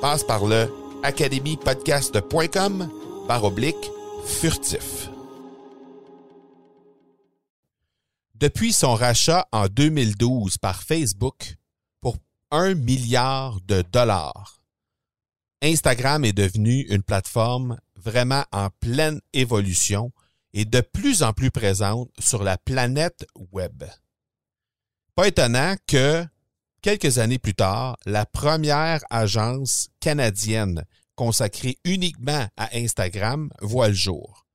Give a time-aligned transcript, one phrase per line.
[0.00, 2.88] Passe par le academypodcast.com
[3.28, 3.90] par oblique
[4.24, 5.10] furtif.
[8.34, 11.56] Depuis son rachat en 2012 par Facebook
[12.00, 12.16] pour
[12.50, 14.62] un milliard de dollars,
[15.62, 20.12] Instagram est devenu une plateforme vraiment en pleine évolution
[20.54, 23.84] et de plus en plus présente sur la planète web.
[25.14, 26.24] Pas étonnant que
[26.82, 34.46] quelques années plus tard, la première agence canadienne consacrée uniquement à Instagram voit le jour.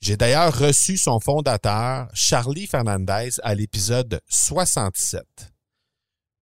[0.00, 5.22] J'ai d'ailleurs reçu son fondateur, Charlie Fernandez, à l'épisode 67.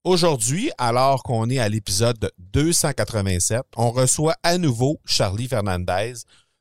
[0.05, 6.15] Aujourd'hui, alors qu'on est à l'épisode 287, on reçoit à nouveau Charlie Fernandez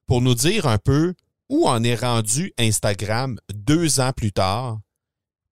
[0.08, 1.14] pour nous dire un peu
[1.48, 4.80] où en est rendu Instagram deux ans plus tard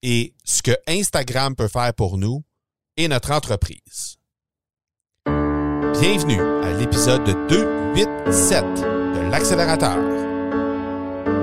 [0.03, 2.43] et ce que Instagram peut faire pour nous
[2.97, 4.17] et notre entreprise.
[5.99, 9.97] Bienvenue à l'épisode 287 de l'accélérateur.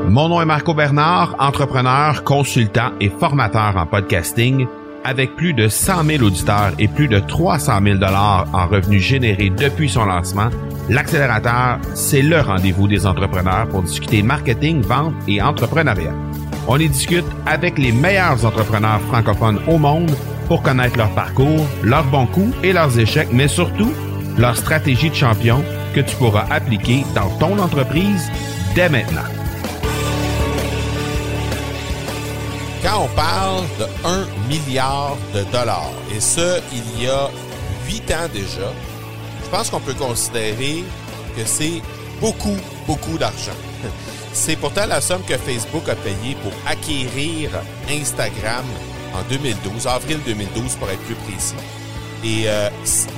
[0.08, 4.66] Mon nom est Marco Bernard, entrepreneur, consultant et formateur en podcasting
[5.04, 9.50] avec plus de 100 000 auditeurs et plus de 300 000 dollars en revenus générés
[9.50, 10.48] depuis son lancement,
[10.88, 16.14] l'accélérateur, c'est le rendez-vous des entrepreneurs pour discuter marketing, vente et entrepreneuriat.
[16.66, 20.10] On y discute avec les meilleurs entrepreneurs francophones au monde
[20.48, 23.92] pour connaître leur parcours, leurs bons coups et leurs échecs, mais surtout
[24.38, 25.62] leur stratégie de champion
[25.94, 28.30] que tu pourras appliquer dans ton entreprise
[28.74, 29.22] dès maintenant.
[32.82, 37.30] Quand on parle de 1 milliard de dollars, et ce, il y a
[37.86, 38.72] 8 ans déjà,
[39.44, 40.84] je pense qu'on peut considérer
[41.36, 41.80] que c'est
[42.20, 42.56] beaucoup,
[42.86, 43.58] beaucoup d'argent.
[44.32, 47.50] C'est pourtant la somme que Facebook a payée pour acquérir
[47.88, 48.64] Instagram
[49.14, 51.54] en 2012, avril 2012 pour être plus précis.
[52.24, 52.70] Et euh,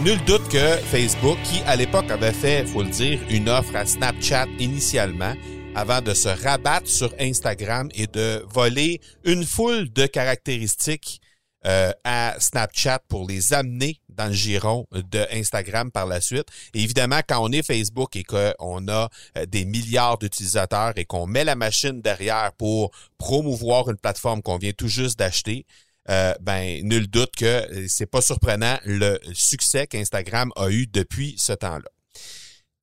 [0.05, 3.87] nul doute que Facebook, qui à l'époque avait fait, faut le dire, une offre à
[3.87, 5.35] Snapchat initialement,
[5.75, 11.21] avant de se rabattre sur Instagram et de voler une foule de caractéristiques
[11.67, 16.47] euh, à Snapchat pour les amener dans le giron de Instagram par la suite.
[16.75, 21.45] Évidemment, quand on est Facebook et qu'on a euh, des milliards d'utilisateurs et qu'on met
[21.45, 25.67] la machine derrière pour promouvoir une plateforme qu'on vient tout juste d'acheter,
[26.11, 31.53] euh, ben nul doute que c'est pas surprenant le succès qu'Instagram a eu depuis ce
[31.53, 31.91] temps-là.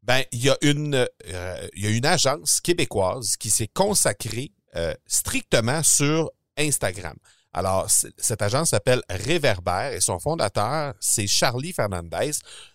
[0.04, 4.52] Ben, il y a une, euh, il y a une agence québécoise qui s'est consacrée
[4.76, 7.16] euh, strictement sur Instagram.
[7.54, 12.32] Alors, cette agence s'appelle Réverbère et son fondateur, c'est Charlie Fernandez.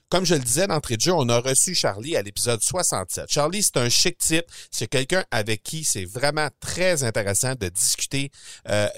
[0.09, 3.26] Comme je le disais d'entrée de jeu, on a reçu Charlie à l'épisode 67.
[3.28, 4.47] Charlie, c'est un chic type.
[4.70, 8.30] C'est quelqu'un avec qui c'est vraiment très intéressant de discuter.
[8.69, 8.88] Euh,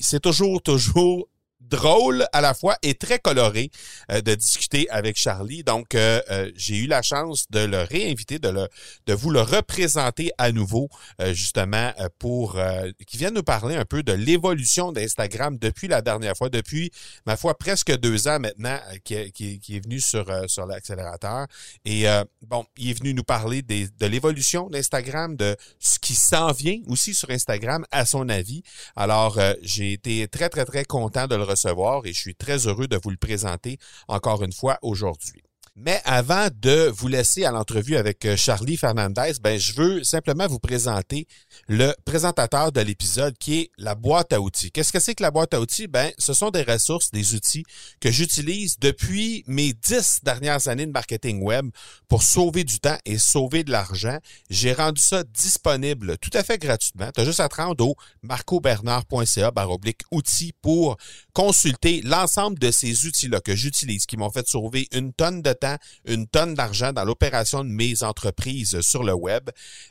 [0.00, 1.28] c'est toujours, toujours
[1.74, 3.70] drôle à la fois et très coloré
[4.10, 5.64] euh, de discuter avec Charlie.
[5.64, 8.68] Donc, euh, euh, j'ai eu la chance de le réinviter, de, le,
[9.06, 10.88] de vous le représenter à nouveau,
[11.32, 12.58] justement, pour
[13.06, 16.90] qu'il vienne nous parler un peu de l'évolution d'Instagram depuis la dernière fois, depuis,
[17.26, 21.46] ma foi, presque deux ans maintenant, qui, qui, qui, est venu sur, sur l'accélérateur.
[21.84, 22.04] Et
[22.46, 26.78] bon, il est venu nous parler des, de l'évolution d'Instagram, de ce qui s'en vient
[26.86, 28.62] aussi sur Instagram, à son avis.
[28.96, 31.63] Alors, j'ai été très, très, très content de le recevoir
[32.04, 33.78] et je suis très heureux de vous le présenter
[34.08, 35.43] encore une fois aujourd'hui.
[35.76, 40.46] Mais avant de vous laisser à l'entrevue avec euh, Charlie Fernandez, ben, je veux simplement
[40.46, 41.26] vous présenter
[41.66, 44.70] le présentateur de l'épisode qui est la boîte à outils.
[44.70, 45.88] Qu'est-ce que c'est que la boîte à outils?
[45.88, 47.64] Ben, ce sont des ressources, des outils
[47.98, 51.70] que j'utilise depuis mes dix dernières années de marketing web
[52.06, 54.18] pour sauver du temps et sauver de l'argent.
[54.50, 57.10] J'ai rendu ça disponible tout à fait gratuitement.
[57.12, 60.98] Tu as juste à te rendre au marcobernard.ca baroblique outils pour
[61.32, 65.63] consulter l'ensemble de ces outils-là que j'utilise qui m'ont fait sauver une tonne de temps
[66.04, 69.50] une tonne d'argent dans l'opération de mes entreprises sur le web.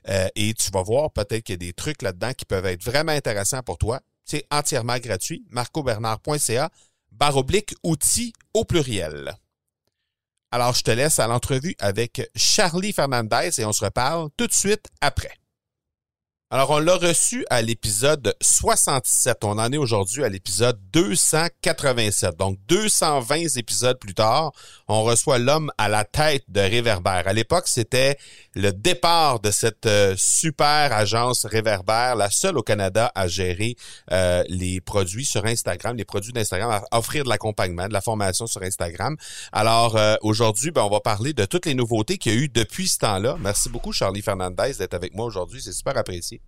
[0.10, 2.84] Euh, et tu vas voir peut-être qu'il y a des trucs là-dedans qui peuvent être
[2.84, 4.00] vraiment intéressants pour toi.
[4.26, 5.46] C'est entièrement gratuit.
[5.50, 6.70] marcobernard.ca
[7.12, 9.36] barre oblique outils au pluriel.
[10.52, 14.54] Alors, je te laisse à l'entrevue avec Charlie Fernandez et on se reparle tout de
[14.54, 15.34] suite après.
[16.54, 19.44] Alors, on l'a reçu à l'épisode 67.
[19.44, 22.38] On en est aujourd'hui à l'épisode 287.
[22.38, 24.52] Donc, 220 épisodes plus tard,
[24.88, 27.28] on reçoit l'homme à la tête de Réverbère.
[27.28, 28.20] À l'époque, c'était
[28.54, 33.76] le départ de cette euh, super agence Réverbère, la seule au Canada à gérer
[34.12, 38.46] euh, les produits sur Instagram, les produits d'Instagram, à offrir de l'accompagnement, de la formation
[38.46, 39.18] sur Instagram.
[39.54, 42.48] Alors, euh, aujourd'hui, ben, on va parler de toutes les nouveautés qu'il y a eu
[42.48, 43.38] depuis ce temps-là.
[43.40, 45.60] Merci beaucoup, Charlie Fernandez, d'être avec moi aujourd'hui.
[45.60, 46.43] C'est super apprécié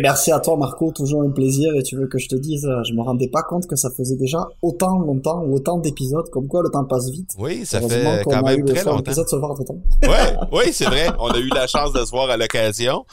[0.00, 2.92] merci à toi Marco, toujours un plaisir et tu veux que je te dise, je
[2.94, 6.62] me rendais pas compte que ça faisait déjà autant longtemps ou autant d'épisodes, comme quoi
[6.62, 7.30] le temps passe vite.
[7.38, 9.12] Oui, ça fait quand même très longtemps.
[9.12, 12.36] Se voir ouais, oui, c'est vrai, on a eu la chance de se voir à
[12.36, 13.04] l'occasion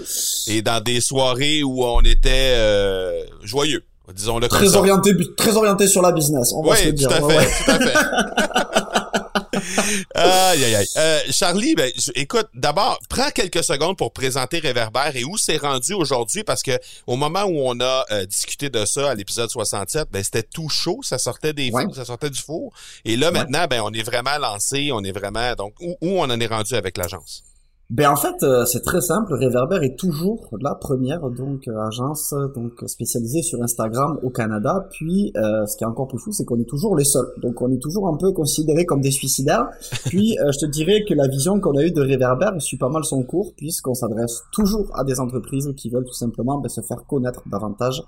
[0.48, 3.84] et dans des soirées où on était euh, joyeux.
[4.14, 6.52] Disons le très orienté, très orienté sur la business.
[6.54, 7.08] On va se le dire.
[7.08, 8.84] Tout à fait, tout à fait.
[10.16, 10.88] aïe, aïe, aïe.
[10.98, 15.94] Euh, Charlie, ben, écoute, d'abord, prends quelques secondes pour présenter Réverbère et où c'est rendu
[15.94, 16.78] aujourd'hui parce que
[17.08, 20.70] au moment où on a euh, discuté de ça à l'épisode 67, ben, c'était tout
[20.70, 22.74] chaud, ça sortait des fours, ça sortait du four.
[23.06, 26.24] Et là, maintenant, ben, on est vraiment lancé, on est vraiment, donc, où, où on
[26.24, 27.44] en est rendu avec l'agence?
[27.94, 29.36] Ben en fait, euh, c'est très simple.
[29.36, 34.88] Reverber est toujours la première donc euh, agence donc spécialisée sur Instagram au Canada.
[34.90, 37.32] Puis, euh, ce qui est encore plus fou, c'est qu'on est toujours les seuls.
[37.44, 39.70] Donc, on est toujours un peu considérés comme des suicidaires.
[40.06, 43.04] Puis, je te dirais que la vision qu'on a eue de Reverber suit pas mal
[43.04, 47.06] son cours, puisqu'on s'adresse toujours à des entreprises qui veulent tout simplement ben, se faire
[47.06, 48.02] connaître davantage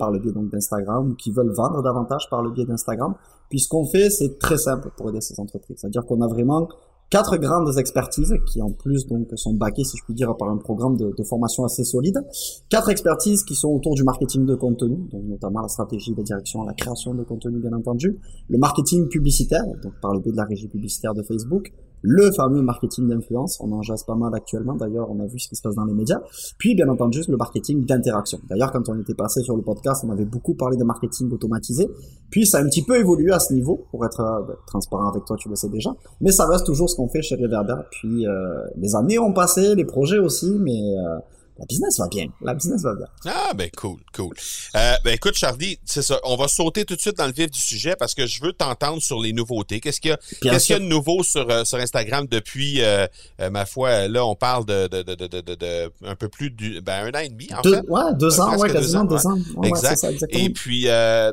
[0.00, 3.14] par le biais donc d'Instagram ou qui veulent vendre davantage par le biais d'Instagram.
[3.48, 5.76] Puis, ce qu'on fait, c'est très simple pour aider ces entreprises.
[5.80, 6.66] C'est-à-dire qu'on a vraiment
[7.10, 10.56] quatre grandes expertises qui en plus donc sont backées si je puis dire par un
[10.56, 12.24] programme de, de, formation assez solide.
[12.68, 16.62] Quatre expertises qui sont autour du marketing de contenu, donc notamment la stratégie, la direction,
[16.62, 18.18] la création de contenu bien entendu,
[18.48, 21.72] le marketing publicitaire, donc par le biais de la régie publicitaire de Facebook,
[22.02, 25.48] le fameux marketing d'influence, on en jase pas mal actuellement, d'ailleurs on a vu ce
[25.48, 26.20] qui se passe dans les médias,
[26.58, 28.38] puis bien entendu le marketing d'interaction.
[28.48, 31.88] D'ailleurs quand on était passé sur le podcast, on avait beaucoup parlé de marketing automatisé,
[32.30, 35.10] puis ça a un petit peu évolué à ce niveau, pour être euh, ben, transparent
[35.10, 37.82] avec toi, tu le sais déjà, mais ça reste toujours ce qu'on fait chez Reverber,
[37.90, 40.96] puis euh, les années ont passé, les projets aussi, mais...
[40.98, 41.18] Euh,
[41.60, 42.26] la business va bien.
[42.40, 43.06] La business va bien.
[43.26, 44.34] Ah, ben cool, cool.
[44.74, 46.18] Euh, ben écoute, Charlie, c'est ça.
[46.24, 48.54] On va sauter tout de suite dans le vif du sujet parce que je veux
[48.54, 49.78] t'entendre sur les nouveautés.
[49.78, 52.80] Qu'est-ce qu'il y a, qu'est-ce qu'il y a de nouveau sur, euh, sur Instagram depuis,
[52.80, 53.06] euh,
[53.50, 57.12] ma foi, là, on parle de, de, de, de, de, un peu plus du, ben
[57.12, 57.88] un an et demi, en deux, fait.
[57.90, 59.36] Ouais, deux ans, ouais, quasiment deux ans.
[59.62, 59.96] exact.
[59.96, 60.86] Ça, et puis,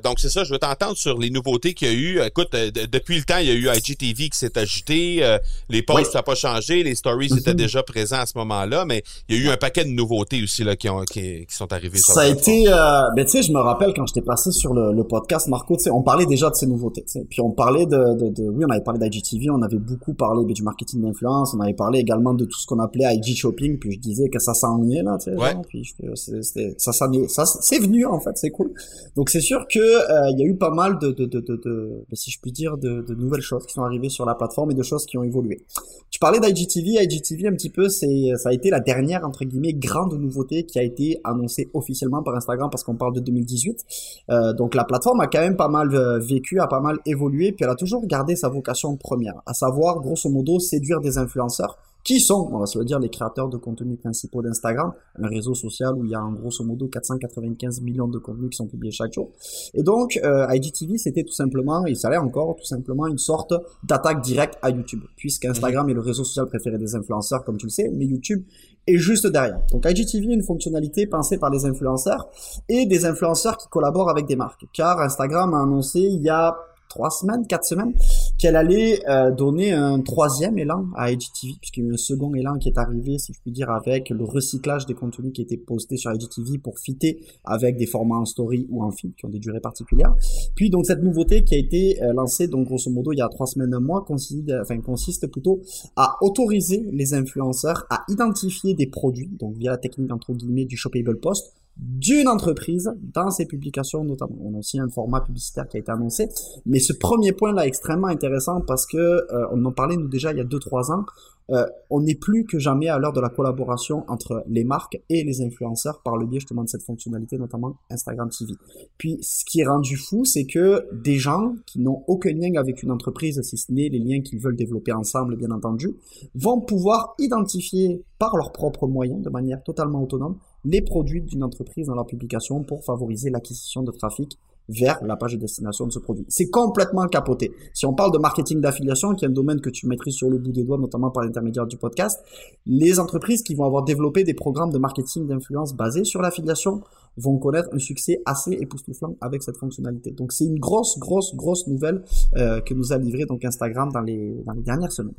[0.04, 2.22] donc c'est ça, je veux t'entendre sur les nouveautés qu'il y a eu.
[2.22, 5.38] Écoute, depuis le temps, il y a eu IGTV qui s'est ajouté.
[5.70, 6.84] les posts, ça n'a pas changé.
[6.84, 7.56] Les stories étaient mm-hmm.
[7.56, 10.64] déjà présents à ce moment-là, mais il y a eu un paquet de nouveautés aussi
[10.64, 11.98] là, qui, ont, qui, sont arrivées.
[11.98, 14.94] Ça a été, euh, ben tu sais, je me rappelle quand j'étais passé sur le,
[14.94, 17.06] le podcast Marco, tu sais, on parlait déjà de ces nouveautés.
[17.30, 20.46] Puis on parlait de, de, de, oui, on avait parlé d'IGTV, on avait beaucoup parlé
[20.54, 23.78] du marketing d'influence, on avait parlé également de tout ce qu'on appelait IG shopping.
[23.80, 25.38] Puis je disais que ça s'ennuyait là, tu sais.
[25.38, 25.56] Ouais.
[25.68, 25.84] puis
[26.16, 28.72] c'était, ça ça c'est venu en fait, c'est cool.
[29.16, 31.56] Donc c'est sûr que euh, il y a eu pas mal de, de, de, de,
[31.64, 34.36] de ben, si je puis dire, de, de nouvelles choses qui sont arrivées sur la
[34.36, 35.64] plateforme et de choses qui ont évolué.
[36.10, 39.74] Tu parlais d'IGTV, IGTV un petit peu, c'est ça a été la dernière entre guillemets
[39.74, 43.84] grande nouveauté qui a été annoncée officiellement par Instagram parce qu'on parle de 2018.
[44.30, 47.52] Euh, donc la plateforme a quand même pas mal euh, vécu, a pas mal évolué,
[47.52, 51.78] puis elle a toujours gardé sa vocation première, à savoir grosso modo séduire des influenceurs
[52.08, 55.54] qui sont, on va se le dire, les créateurs de contenu principaux d'Instagram, un réseau
[55.54, 58.94] social où il y a en grosso modo 495 millions de contenus qui sont publiés
[58.94, 59.34] chaque jour.
[59.74, 63.54] Et donc, euh, IGTV, c'était tout simplement, et ça l'est encore, tout simplement une sorte
[63.84, 65.92] d'attaque directe à YouTube, puisqu'Instagram mhm.
[65.92, 68.42] est le réseau social préféré des influenceurs, comme tu le sais, mais YouTube
[68.88, 69.60] est juste derrière.
[69.74, 72.30] Donc IGTV est une fonctionnalité pensée par les influenceurs
[72.70, 76.56] et des influenceurs qui collaborent avec des marques, car Instagram a annoncé il y a
[76.88, 77.94] trois semaines, quatre semaines,
[78.38, 82.34] qu'elle allait euh, donner un troisième élan à IGTV, puisqu'il y a eu un second
[82.34, 85.58] élan qui est arrivé, si je puis dire, avec le recyclage des contenus qui étaient
[85.58, 89.30] postés sur IGTV pour fitter avec des formats en story ou en feed qui ont
[89.30, 90.14] des durées particulières.
[90.56, 93.30] Puis donc cette nouveauté qui a été euh, lancée, donc grosso modo il y a
[93.30, 95.62] trois semaines, un mois, consiste, enfin, consiste plutôt
[95.96, 100.78] à autoriser les influenceurs à identifier des produits, donc via la technique entre guillemets du
[100.78, 104.38] shoppable post, d'une entreprise dans ses publications notamment.
[104.42, 106.30] On a aussi un format publicitaire qui a été annoncé,
[106.66, 110.08] mais ce premier point là est extrêmement intéressant parce que euh, on en parlait nous
[110.08, 111.06] déjà il y a 2-3 ans.
[111.50, 115.24] Euh, on n'est plus que jamais à l'heure de la collaboration entre les marques et
[115.24, 118.54] les influenceurs par le biais justement de cette fonctionnalité, notamment Instagram TV.
[118.98, 122.84] Puis ce qui est rendu fou, c'est que des gens qui n'ont aucun lien avec
[122.84, 125.96] une entreprise, si ce n'est les liens qu'ils veulent développer ensemble, bien entendu,
[126.36, 131.88] vont pouvoir identifier par leurs propres moyens, de manière totalement autonome, les produits d'une entreprise
[131.88, 134.38] dans leur publication pour favoriser l'acquisition de trafic
[134.70, 136.26] vers la page de destination de ce produit.
[136.28, 137.52] C'est complètement capoté.
[137.74, 140.38] Si on parle de marketing d'affiliation, qui est un domaine que tu maîtrises sur le
[140.38, 142.22] bout des doigts, notamment par l'intermédiaire du podcast,
[142.66, 146.82] les entreprises qui vont avoir développé des programmes de marketing d'influence basés sur l'affiliation
[147.18, 150.12] vont connaître un succès assez époustouflant avec cette fonctionnalité.
[150.12, 152.04] Donc c'est une grosse, grosse, grosse nouvelle
[152.36, 155.16] euh, que nous a livré donc Instagram dans les dernières semaines.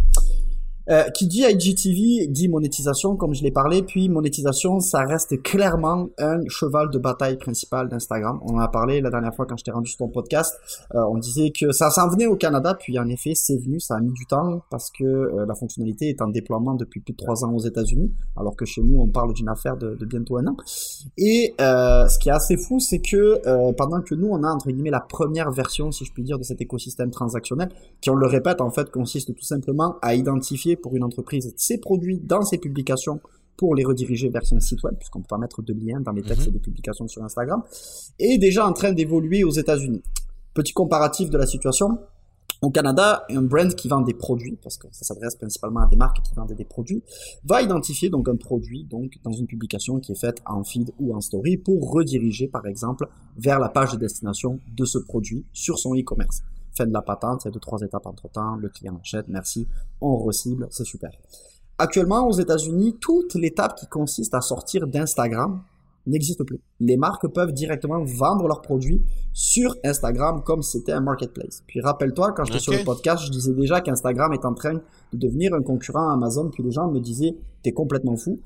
[0.90, 3.82] Euh, qui dit IGTV dit monétisation, comme je l'ai parlé.
[3.82, 8.40] Puis monétisation, ça reste clairement un cheval de bataille principal d'Instagram.
[8.42, 10.54] On en a parlé la dernière fois quand je t'ai rendu sur ton podcast.
[10.94, 13.80] Euh, on disait que ça s'en venait au Canada, puis en effet, c'est venu.
[13.80, 17.12] Ça a mis du temps parce que euh, la fonctionnalité est en déploiement depuis plus
[17.12, 20.06] de trois ans aux États-Unis, alors que chez nous, on parle d'une affaire de, de,
[20.06, 20.56] bientôt un an.
[21.18, 24.90] Et ce qui est assez fou, c'est que pendant que nous, on a entre guillemets
[24.90, 27.68] la première version, si je puis dire, de cet écosystème transactionnel,
[28.00, 31.78] qui on le répète en fait consiste tout simplement à identifier pour une entreprise ses
[31.78, 33.20] produits dans ses publications
[33.58, 36.22] pour les rediriger vers son site web, puisqu'on peut pas mettre de lien dans les
[36.22, 36.52] textes mhm.
[36.52, 37.62] des publications sur Instagram,
[38.18, 40.02] est déjà en train d'évoluer aux États-Unis.
[40.54, 41.98] Petit comparatif de la situation.
[42.62, 45.96] Au Canada, un brand qui vend des produits, parce que ça s'adresse principalement à des
[45.96, 47.04] marques qui vendent des produits,
[47.44, 51.14] va identifier donc un produit donc dans une publication qui est faite en feed ou
[51.14, 55.78] en story pour rediriger par exemple vers la page de destination de ce produit sur
[55.78, 56.42] son e-commerce
[56.76, 59.66] fait de la patente, c'est deux, trois étapes entre temps, le client achète, merci,
[60.00, 61.10] on recible, c'est super.
[61.78, 65.62] Actuellement, aux États-Unis, toute l'étape qui consiste à sortir d'Instagram
[66.08, 66.60] n'existe plus.
[66.80, 71.62] Les marques peuvent directement vendre leurs produits sur Instagram comme c'était un marketplace.
[71.66, 74.80] Puis rappelle-toi, quand j'étais sur le podcast, je disais déjà qu'Instagram est en train de
[75.12, 78.40] devenir un concurrent à Amazon, puis les gens me disaient, t'es complètement fou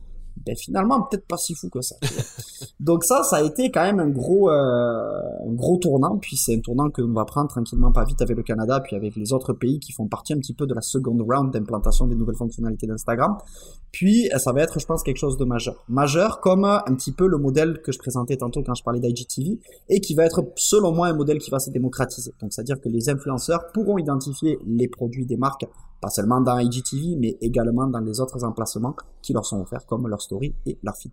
[0.44, 1.96] ben finalement peut-être pas si fou que ça.
[2.80, 6.18] Donc ça, ça a été quand même un gros, euh, un gros tournant.
[6.18, 8.96] Puis c'est un tournant que l'on va prendre tranquillement, pas vite avec le Canada, puis
[8.96, 12.06] avec les autres pays qui font partie un petit peu de la seconde round d'implantation
[12.06, 13.36] des nouvelles fonctionnalités d'Instagram.
[13.92, 15.84] Puis ça va être, je pense, quelque chose de majeur.
[15.88, 19.58] Majeur comme un petit peu le modèle que je présentais tantôt quand je parlais d'IGTV
[19.88, 22.32] et qui va être, selon moi, un modèle qui va se démocratiser.
[22.40, 25.66] Donc c'est-à-dire que les influenceurs pourront identifier les produits des marques
[26.02, 30.08] pas seulement dans IGTV, mais également dans les autres emplacements qui leur sont offerts, comme
[30.08, 31.12] leur story et leur feed.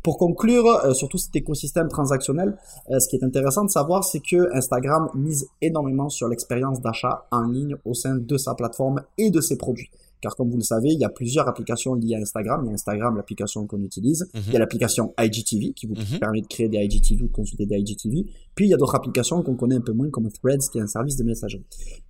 [0.00, 2.56] Pour conclure, euh, sur tout cet écosystème transactionnel,
[2.90, 7.26] euh, ce qui est intéressant de savoir, c'est que Instagram mise énormément sur l'expérience d'achat
[7.32, 9.90] en ligne au sein de sa plateforme et de ses produits.
[10.20, 12.62] Car comme vous le savez, il y a plusieurs applications liées à Instagram.
[12.64, 14.28] Il y a Instagram, l'application qu'on utilise.
[14.34, 14.58] Il y a mhm.
[14.58, 16.18] l'application IGTV qui vous mhm.
[16.18, 18.26] permet de créer des IGTV ou de consulter des IGTV.
[18.54, 20.82] Puis il y a d'autres applications qu'on connaît un peu moins comme Threads qui est
[20.82, 21.64] un service de messagerie.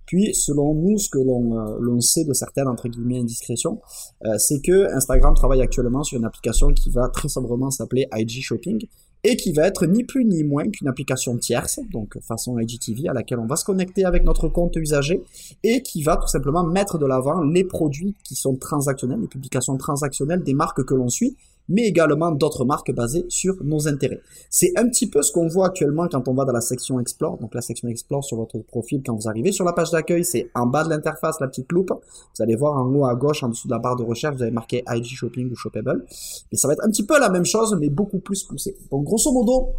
[0.05, 3.79] Puis selon nous, ce que l'on euh, sait de certaines entre guillemets indiscrétions,
[4.25, 8.41] euh, c'est que Instagram travaille actuellement sur une application qui va très sobrement s'appeler IG
[8.41, 8.85] Shopping
[9.23, 13.13] et qui va être ni plus ni moins qu'une application tierce, donc façon IGTV, à
[13.13, 15.21] laquelle on va se connecter avec notre compte usager
[15.63, 19.77] et qui va tout simplement mettre de l'avant les produits qui sont transactionnels, les publications
[19.77, 21.35] transactionnelles des marques que l'on suit
[21.69, 24.21] mais également d'autres marques basées sur nos intérêts.
[24.49, 27.37] C'est un petit peu ce qu'on voit actuellement quand on va dans la section Explore.
[27.37, 30.49] Donc la section Explore sur votre profil, quand vous arrivez sur la page d'accueil, c'est
[30.55, 31.91] en bas de l'interface, la petite loupe.
[31.91, 34.41] Vous allez voir en haut à gauche, en dessous de la barre de recherche, vous
[34.41, 36.05] avez marqué IG Shopping ou Shoppable.
[36.51, 38.75] Et ça va être un petit peu la même chose, mais beaucoup plus poussé.
[38.91, 39.69] Donc grosso modo,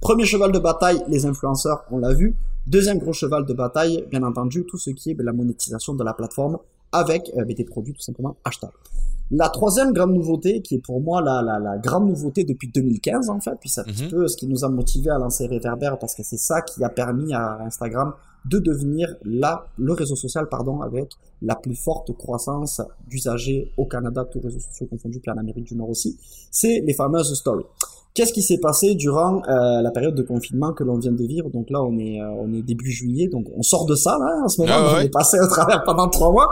[0.00, 2.34] premier cheval de bataille, les influenceurs, on l'a vu.
[2.66, 6.14] Deuxième gros cheval de bataille, bien entendu, tout ce qui est la monétisation de la
[6.14, 6.58] plateforme
[6.92, 8.72] avec euh, des produits tout simplement achetables.
[9.30, 13.30] La troisième grande nouveauté, qui est pour moi la, la, la grande nouveauté depuis 2015
[13.30, 14.10] en fait, puis c'est un petit mhm.
[14.10, 16.90] peu ce qui nous a motivé à lancer Reverber parce que c'est ça qui a
[16.90, 18.12] permis à Instagram
[18.44, 24.24] de devenir la, le réseau social pardon avec la plus forte croissance d'usagers au Canada,
[24.30, 26.18] tous réseaux sociaux confondus, puis en Amérique du Nord aussi,
[26.50, 27.64] c'est les fameuses stories.
[28.14, 31.50] Qu'est-ce qui s'est passé durant euh, la période de confinement que l'on vient de vivre?
[31.50, 34.44] Donc là, on est euh, on est début juillet, donc on sort de ça là
[34.44, 34.72] en ce moment.
[34.72, 36.48] Ah on est passé au travers pendant trois mois.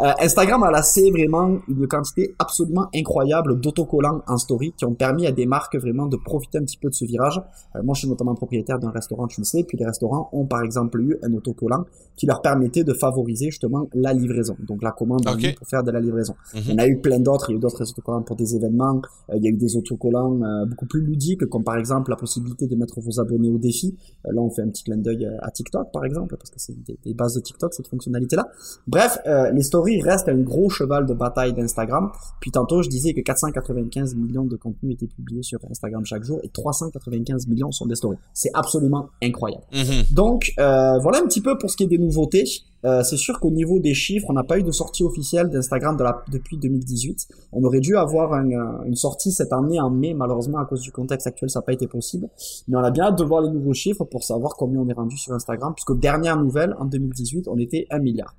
[0.00, 5.26] Euh, Instagram a lancé vraiment une quantité absolument incroyable d'autocollants en story qui ont permis
[5.26, 7.42] à des marques vraiment de profiter un petit peu de ce virage.
[7.76, 9.64] Euh, moi, je suis notamment propriétaire d'un restaurant, tu le sais.
[9.64, 11.84] Puis les restaurants ont par exemple eu un autocollant
[12.16, 15.82] qui leur permettait de favoriser justement la livraison, donc la commande en ligne pour faire
[15.82, 16.36] de la livraison.
[16.54, 17.50] Il y en a eu plein d'autres.
[17.50, 19.02] Il y a eu d'autres autocollants pour des événements.
[19.28, 22.16] Euh, il y a eu des autocollants euh, beaucoup plus ludiques, comme par exemple la
[22.16, 23.96] possibilité de mettre vos abonnés au défi.
[24.26, 26.58] Euh, là, on fait un petit clin d'œil euh, à TikTok, par exemple, parce que
[26.58, 28.48] c'est des, des bases de TikTok, cette fonctionnalité-là.
[28.86, 32.10] Bref, euh, les stories restent un gros cheval de bataille d'Instagram.
[32.40, 36.40] Puis tantôt, je disais que 495 millions de contenus étaient publiés sur Instagram chaque jour
[36.42, 38.18] et 395 millions sont des stories.
[38.34, 39.64] C'est absolument incroyable.
[39.72, 40.14] Mhm.
[40.14, 42.44] Donc euh, voilà un petit peu pour ce qui est des nouveautés.
[42.84, 45.96] Euh, c'est sûr qu'au niveau des chiffres, on n'a pas eu de sortie officielle d'Instagram
[46.30, 47.28] depuis 2018.
[47.52, 50.90] On aurait dû avoir euh, une sortie cette année en mai, malheureusement à cause du
[50.90, 52.28] contexte actuel, ça n'a pas été possible.
[52.68, 54.94] Mais on a bien hâte de voir les nouveaux chiffres pour savoir combien on est
[54.94, 58.34] rendu sur Instagram, puisque dernière nouvelle, en 2018, on était 1 milliard.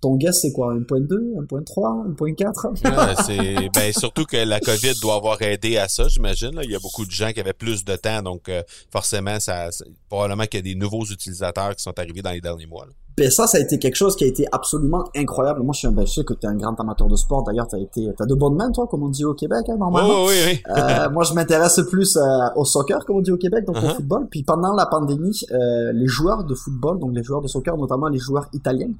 [0.00, 0.74] Ton guess, c'est quoi?
[0.74, 6.52] 1.2, 1.3, 1.4 Ouais, ben surtout que la COVID doit avoir aidé à ça, j'imagine.
[6.62, 9.70] Il y a beaucoup de gens qui avaient plus de temps, donc euh, forcément, ça,
[10.08, 12.86] probablement qu'il y a des nouveaux utilisateurs qui sont arrivés dans les derniers mois.
[13.18, 15.62] Ben ça, ça a été quelque chose qui a été absolument incroyable.
[15.62, 17.42] Moi, je, suis un, ben, je sais que tu es un grand amateur de sport.
[17.42, 19.76] D'ailleurs, tu as été, t'as de bonnes mains, toi, comme on dit au Québec, hein,
[19.76, 20.08] normalement.
[20.24, 20.60] Oh, oui, oui.
[20.70, 22.20] Euh, moi, je m'intéresse plus euh,
[22.56, 23.94] au soccer, comme on dit au Québec, donc au Uh-huh.
[23.96, 24.26] football.
[24.30, 28.08] Puis pendant la pandémie, euh, les joueurs de football, donc les joueurs de soccer, notamment
[28.08, 28.90] les joueurs italiens,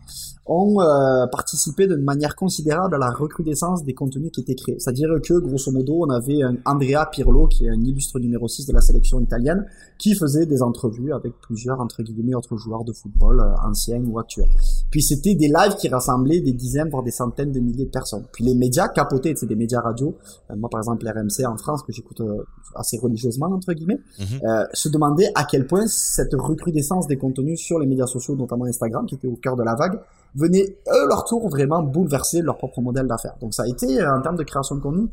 [0.46, 4.78] ont euh, participé d'une manière considérable à la recrudescence des contenus qui étaient créés.
[4.78, 8.66] C'est-à-dire que, grosso modo, on avait un Andrea Pirlo, qui est un illustre numéro 6
[8.66, 9.66] de la sélection italienne,
[9.98, 14.18] qui faisait des entrevues avec plusieurs, entre guillemets, autres joueurs de football, euh, anciens ou
[14.18, 14.48] actuels.
[14.90, 18.24] Puis c'était des lives qui rassemblaient des dizaines, voire des centaines de milliers de personnes.
[18.32, 20.14] Puis les médias capotaient, c'est des médias radio.
[20.50, 24.64] Euh, moi, par exemple, RMC en France, que j'écoute euh, assez religieusement, entre guillemets, euh,
[24.72, 29.04] se demandaient à quel point cette recrudescence des contenus sur les médias sociaux, notamment Instagram,
[29.06, 30.00] qui était au cœur de la vague,
[30.34, 33.36] venait, eux, leur tour, vraiment bouleverser leur propre modèle d'affaires.
[33.40, 35.08] Donc ça a été, en termes de création de contenu,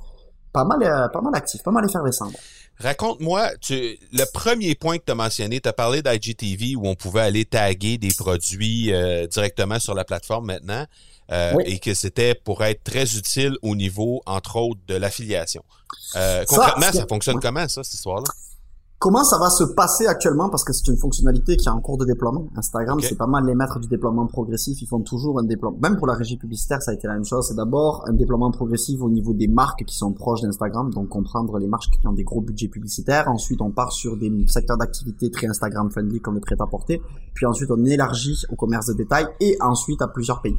[0.56, 2.32] pas mal, euh, pas mal actif, pas mal effervescent.
[2.80, 6.96] Raconte-moi, tu, le premier point que tu as mentionné, tu as parlé d'IGTV où on
[6.96, 10.86] pouvait aller taguer des produits euh, directement sur la plateforme maintenant
[11.32, 11.64] euh, Oui.
[11.68, 15.64] et que c'était pour être très utile au niveau, entre autres, de l'affiliation.
[16.16, 18.28] Euh, Ça, concrètement, ça fonctionne comment, ça, cette histoire-là?
[19.06, 20.50] Comment ça va se passer actuellement?
[20.50, 22.48] Parce que c'est une fonctionnalité qui est en cours de déploiement.
[22.56, 24.82] Instagram, c'est pas mal les maîtres du déploiement progressif.
[24.82, 25.78] Ils font toujours un déploiement.
[25.80, 27.46] Même pour la régie publicitaire, ça a été la même chose.
[27.48, 30.92] C'est d'abord un déploiement progressif au niveau des marques qui sont proches d'Instagram.
[30.92, 33.28] Donc comprendre les marques qui ont des gros budgets publicitaires.
[33.28, 37.00] Ensuite, on part sur des secteurs d'activité très Instagram friendly comme le prêt-à-porter.
[37.36, 40.58] Puis ensuite, on élargit au commerce de détail et ensuite à plusieurs pays.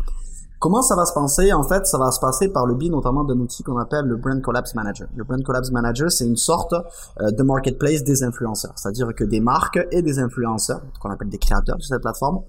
[0.58, 3.24] Comment ça va se passer En fait, ça va se passer par le biais notamment
[3.24, 5.06] d'un outil qu'on appelle le Brand Collapse Manager.
[5.14, 8.72] Le Brand Collapse Manager, c'est une sorte euh, de marketplace des influenceurs.
[8.76, 12.40] C'est-à-dire que des marques et des influenceurs, qu'on appelle des créateurs sur cette plateforme,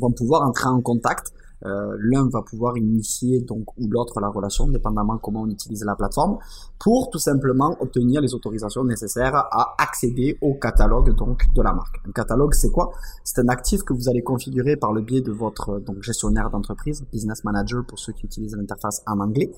[0.00, 1.32] vont pouvoir entrer en contact.
[1.64, 5.96] Euh, L'un va pouvoir initier donc ou l'autre la relation, dépendamment comment on utilise la
[5.96, 6.38] plateforme,
[6.78, 12.00] pour tout simplement obtenir les autorisations nécessaires à accéder au catalogue donc de la marque.
[12.06, 12.92] Un catalogue, c'est quoi?
[13.24, 17.04] C'est un actif que vous allez configurer par le biais de votre donc gestionnaire d'entreprise,
[17.12, 19.50] business manager pour ceux qui utilisent l'interface en anglais,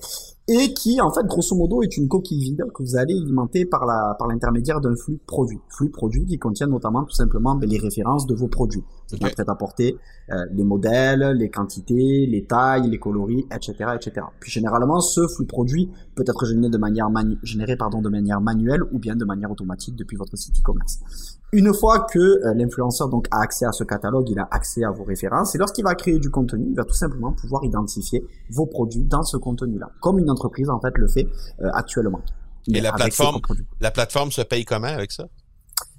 [0.51, 3.85] et qui en fait grosso modo est une coquille vide que vous allez alimenter par
[3.85, 5.59] la par l'intermédiaire d'un flux produit.
[5.69, 8.83] Flux produit qui contient notamment tout simplement ben, les références de vos produits.
[9.07, 9.31] C'est Ok.
[9.33, 9.97] prêt à porter
[10.31, 14.25] euh, les modèles, les quantités, les tailles, les coloris, etc., etc.
[14.39, 18.41] Puis généralement, ce flux produit peut être généré de manière manu- généré pardon de manière
[18.41, 21.38] manuelle ou bien de manière automatique depuis votre site e-commerce.
[21.51, 24.91] Une fois que euh, l'influenceur donc a accès à ce catalogue, il a accès à
[24.91, 28.67] vos références et lorsqu'il va créer du contenu, il va tout simplement pouvoir identifier vos
[28.67, 31.27] produits dans ce contenu-là, comme une entreprise en fait le fait
[31.61, 32.21] euh, actuellement.
[32.67, 33.41] Et Mais la plateforme-.
[33.79, 35.25] La plateforme se paye comment avec ça?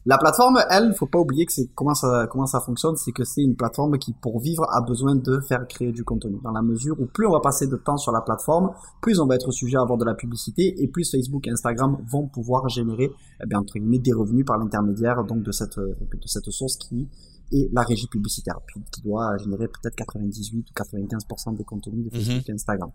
[0.07, 3.23] La plateforme, elle, faut pas oublier que c'est comment ça comment ça fonctionne, c'est que
[3.25, 6.39] c'est une plateforme qui pour vivre a besoin de faire créer du contenu.
[6.43, 8.71] Dans la mesure où plus on va passer de temps sur la plateforme,
[9.03, 11.99] plus on va être sujet à avoir de la publicité et plus Facebook et Instagram
[12.11, 16.27] vont pouvoir générer eh bien, entre guillemets des revenus par l'intermédiaire donc de cette de
[16.27, 17.07] cette source qui
[17.53, 18.59] est la régie publicitaire,
[18.93, 22.91] qui doit générer peut-être 98 ou 95% des contenus de Facebook et Instagram.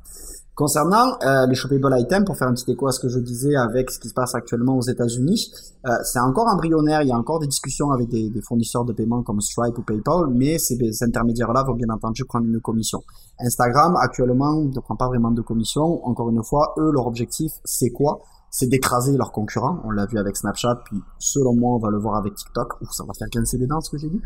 [0.56, 3.56] Concernant euh, les shoppable items, pour faire un petit écho à ce que je disais
[3.56, 5.52] avec ce qui se passe actuellement aux États-Unis,
[5.86, 7.02] euh, c'est encore embryonnaire.
[7.02, 9.82] Il y a encore des discussions avec des, des fournisseurs de paiement comme Stripe ou
[9.82, 13.04] PayPal, mais ces, ces intermédiaires-là vont bien entendu prendre une commission.
[13.40, 16.06] Instagram actuellement ne prend pas vraiment de commission.
[16.06, 18.22] Encore une fois, eux, leur objectif, c'est quoi?
[18.58, 19.82] C'est d'écraser leurs concurrents.
[19.84, 22.82] On l'a vu avec Snapchat, puis selon moi, on va le voir avec TikTok.
[22.82, 24.22] Ouf, ça va faire grincer les dents, ce que j'ai dit.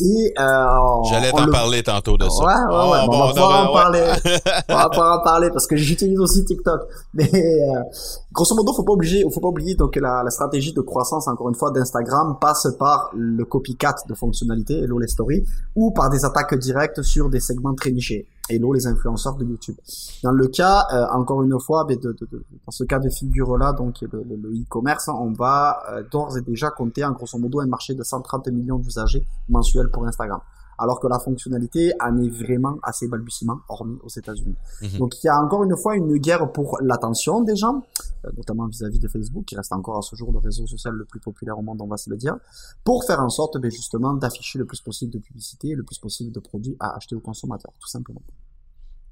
[0.00, 2.44] Et euh, j'allais t'en parler tantôt de ça.
[2.44, 2.98] Ouais, ouais, ouais.
[3.08, 4.12] Oh, on va pouvoir en parler.
[4.68, 6.80] on va pouvoir en parler parce que j'utilise aussi TikTok.
[7.14, 7.82] Mais euh,
[8.30, 11.48] grosso modo, faut pas oublier, faut pas oublier donc la, la stratégie de croissance, encore
[11.48, 16.24] une fois, d'Instagram passe par le copycat de fonctionnalités, Hello les stories, ou par des
[16.24, 18.28] attaques directes sur des segments très nichés.
[18.48, 19.76] Hello les influenceurs de YouTube.
[20.24, 23.72] Dans le cas, euh, encore une fois, de, de, de, dans ce cas de figure-là,
[23.72, 27.94] donc le e-commerce, on va euh, d'ores et déjà compter en grosso modo un marché
[27.94, 30.40] de 130 millions d'usagers mensuels pour Instagram
[30.82, 34.56] alors que la fonctionnalité en est vraiment assez balbutiement, hormis aux États-Unis.
[34.82, 34.98] Mhm.
[34.98, 37.82] Donc il y a encore une fois une guerre pour l'attention des gens,
[38.24, 41.04] euh, notamment vis-à-vis de Facebook, qui reste encore à ce jour le réseau social le
[41.04, 42.36] plus populaire au monde, on va se le dire,
[42.84, 46.32] pour faire en sorte ben, justement d'afficher le plus possible de publicité, le plus possible
[46.32, 48.22] de produits à acheter aux consommateurs, tout simplement.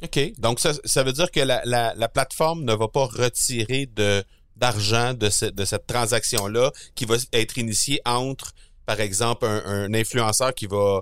[0.03, 0.33] OK.
[0.39, 4.23] Donc, ça, ça veut dire que la, la, la plateforme ne va pas retirer de
[4.57, 8.53] d'argent de, de cette transaction-là qui va être initiée entre,
[8.85, 11.01] par exemple, un, un influenceur qui va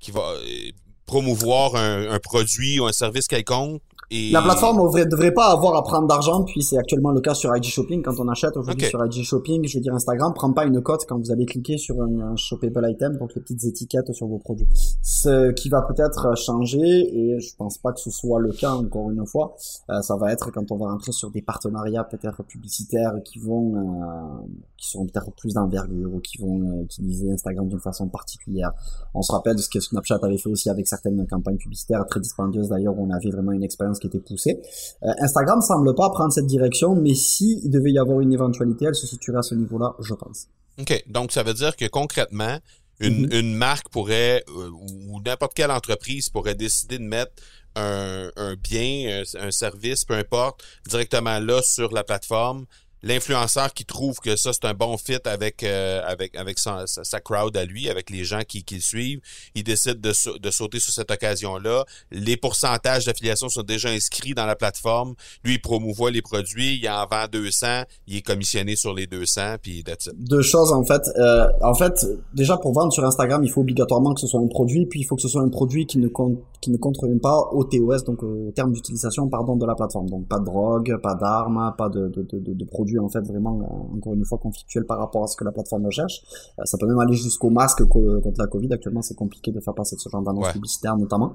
[0.00, 0.70] qui va euh,
[1.06, 5.84] promouvoir un, un, produit ou un service quelconque la plateforme ne devrait pas avoir à
[5.84, 8.02] prendre d'argent, puis c'est actuellement le cas sur IG Shopping.
[8.02, 11.04] Quand on achète aujourd'hui sur IG Shopping, je veux dire Instagram prend pas une cote
[11.08, 14.66] quand vous allez cliquer sur un, shoppable item, donc les petites étiquettes sur vos produits.
[15.02, 19.10] Ce qui va peut-être changer, et je pense pas que ce soit le cas encore
[19.10, 19.54] une fois,
[19.90, 23.76] euh, ça va être quand on va rentrer sur des partenariats peut-être publicitaires qui vont,
[23.76, 24.46] euh,
[24.76, 28.72] qui seront peut-être plus d'envergure ou qui vont euh, utiliser Instagram d'une façon particulière.
[29.14, 32.18] On se rappelle de ce que Snapchat avait fait aussi avec certaines campagnes publicitaires très
[32.18, 34.60] dispendieuses d'ailleurs, où on avait vraiment une expérience qui était poussée.
[35.02, 38.86] Euh, Instagram semble pas prendre cette direction, mais si il devait y avoir une éventualité,
[38.86, 40.48] elle se situerait à ce niveau-là, je pense.
[40.80, 41.04] OK.
[41.06, 42.58] Donc, ça veut dire que concrètement,
[43.00, 47.32] une, une marque pourrait, euh, ou n'importe quelle entreprise pourrait décider de mettre
[47.76, 52.66] un, un bien, un, un, service, peu importe, directement là sur la plateforme
[53.02, 57.20] l'influenceur qui trouve que ça c'est un bon fit avec euh, avec avec sa, sa,
[57.20, 59.20] crowd à lui, avec les gens qui, qui le suivent,
[59.54, 61.84] il décide de, de sauter sur cette occasion-là.
[62.10, 65.14] Les pourcentages d'affiliation sont déjà inscrits dans la plateforme.
[65.44, 69.56] Lui, il promouvoit les produits, il en vend 200, il est commissionné sur les 200,
[69.62, 70.14] puis that's it.
[70.16, 71.02] Deux choses en fait.
[71.18, 71.94] Euh, en fait,
[72.34, 75.04] déjà pour vendre sur Instagram, il faut obligatoirement que ce soit un produit, puis il
[75.04, 78.04] faut que ce soit un produit qui ne compte qui ne contrevient pas au TOS,
[78.04, 80.10] donc au terme d'utilisation pardon de la plateforme.
[80.10, 83.60] Donc pas de drogue, pas d'armes, pas de, de, de, de produits en fait vraiment
[83.60, 86.22] euh, encore une fois conflictuel par rapport à ce que la plateforme recherche.
[86.58, 88.72] Euh, ça peut même aller jusqu'au masque contre la Covid.
[88.72, 91.34] Actuellement, c'est compliqué de faire passer ce genre d'annonce publicitaire notamment.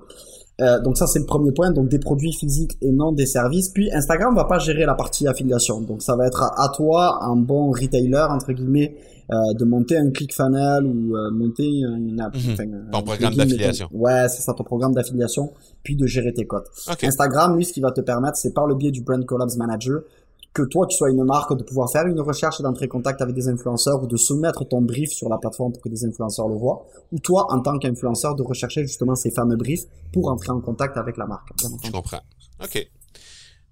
[0.61, 3.69] Euh, donc ça c'est le premier point, donc des produits physiques et non des services.
[3.69, 7.35] Puis Instagram va pas gérer la partie affiliation, donc ça va être à, toi, un
[7.35, 8.95] bon retailer entre guillemets,
[9.31, 12.89] euh, de monter un ClickFunnels ou euh, monter une app, mhm.
[12.91, 13.89] ton programme d'affiliation.
[13.91, 15.51] Ouais, c'est ça, ton programme d'affiliation,
[15.83, 16.67] puis de gérer tes cotes.
[17.03, 20.01] Instagram, lui, ce qui va te permettre, c'est par le biais du Brand Collabs Manager,
[20.53, 23.21] que toi tu sois une marque de pouvoir faire une recherche et d'entrer en contact
[23.21, 26.47] avec des influenceurs ou de soumettre ton brief sur la plateforme pour que des influenceurs
[26.47, 30.51] le voient ou toi en tant qu'influenceur de rechercher justement ces fameux briefs pour entrer
[30.51, 31.49] en contact avec la marque.
[31.83, 32.21] Je comprends.
[32.63, 32.87] OK.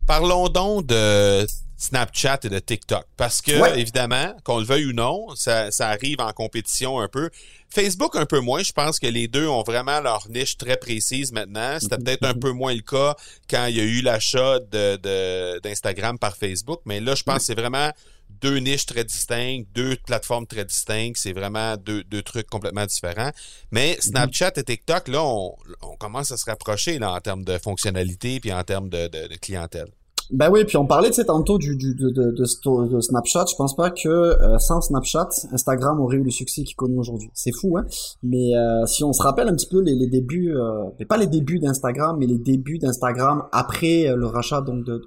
[0.06, 1.46] Parlons donc de
[1.84, 3.06] Snapchat et de TikTok.
[3.18, 7.30] Parce que, évidemment, qu'on le veuille ou non, ça, ça, arrive en compétition un peu.
[7.70, 8.64] Facebook, un peu moins.
[8.64, 11.78] Je pense que les deux ont vraiment leur niche très précise maintenant.
[11.82, 12.04] C'était mm-hmm.
[12.04, 13.16] peut-être un peu moins le cas
[13.50, 16.82] quand il y a eu l'achat de, d'Instagram par Facebook.
[16.86, 17.92] Mais là, je pense que c'est vraiment
[18.30, 21.18] deux niches très distinctes, deux plateformes très distinctes.
[21.18, 23.32] C'est vraiment deux, deux trucs complètement différents.
[23.72, 24.02] Mais mm-hmm.
[24.02, 28.40] Snapchat et TikTok, là, on, on commence à se rapprocher là, en termes de fonctionnalité
[28.40, 29.90] puis en termes de, de clientèle.
[30.32, 33.46] Ben oui, puis on parlait de tantôt du, du de, de, de, Snapchat.
[33.50, 37.30] Je pense pas que euh, sans Snapchat, Instagram aurait eu le succès qu'il connaît aujourd'hui.
[37.34, 37.86] C'est fou, hein
[38.24, 41.28] Mais euh, si on se rappelle un petit peu les, les débuts, euh, pas les
[41.28, 45.02] débuts d'Instagram, mais les débuts d'Instagram après euh, le rachat donc de,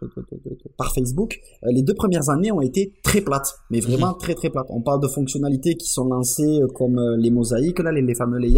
[0.77, 4.19] par Facebook, les deux premières années ont été très plates, mais vraiment mhm.
[4.19, 4.67] très très plates.
[4.71, 8.57] On parle de fonctionnalités qui sont lancées comme les mosaïques là, les, les fameux layouts.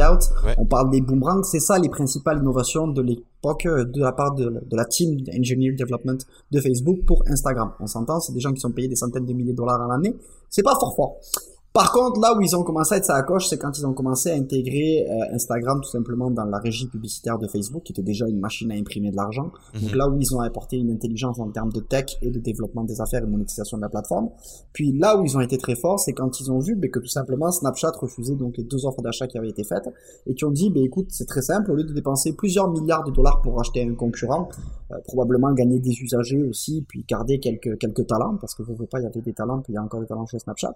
[0.58, 1.42] On parle des boomerangs.
[1.44, 3.02] C'est ça les principales innovations de
[3.38, 6.18] l'époque de la part de, la team Engineer Development
[6.50, 7.72] de Facebook pour Instagram.
[7.80, 9.88] On s'entend, c'est des gens qui sont payés des centaines de milliers de dollars à
[9.88, 10.16] l'année.
[10.48, 11.16] C'est pas fort fort.
[11.72, 13.92] Par contre, là où ils ont commencé à être à coche, c'est quand ils ont
[13.92, 18.02] commencé à intégrer euh, Instagram tout simplement dans la régie publicitaire de Facebook, qui était
[18.02, 19.52] déjà une machine à imprimer de l'argent.
[19.74, 19.80] Mhm.
[19.82, 22.84] Donc là où ils ont apporté une intelligence en termes de tech et de développement
[22.84, 24.30] des affaires et de monétisation de la plateforme.
[24.72, 27.06] Puis là où ils ont été très forts, c'est quand ils ont vu que tout
[27.06, 29.88] simplement Snapchat refusait donc les deux offres d'achat qui avaient été faites
[30.26, 33.04] et qui ont dit, bah, écoute, c'est très simple, au lieu de dépenser plusieurs milliards
[33.04, 34.48] de dollars pour acheter un concurrent,
[34.90, 38.76] euh, probablement gagner des usagers aussi, puis garder quelques quelques talents, parce que vous ne
[38.76, 40.38] voulez pas, il y avait des talents, puis il y a encore des talents chez
[40.38, 40.74] Snapchat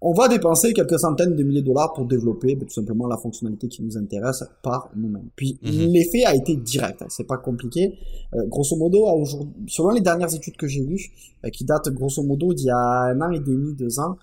[0.00, 3.16] on va dépenser quelques centaines de milliers de dollars pour développer ben, tout simplement la
[3.16, 5.28] fonctionnalité qui nous intéresse par nous-mêmes.
[5.34, 5.70] Puis Mhm.
[5.92, 7.94] l'effet a été direct, hein, c'est pas compliqué.
[8.34, 9.06] Euh, grosso modo,
[9.66, 11.10] selon les dernières études que j'ai lues,
[11.44, 14.16] euh, qui datent grosso modo d'il y a un an et demi, deux ans,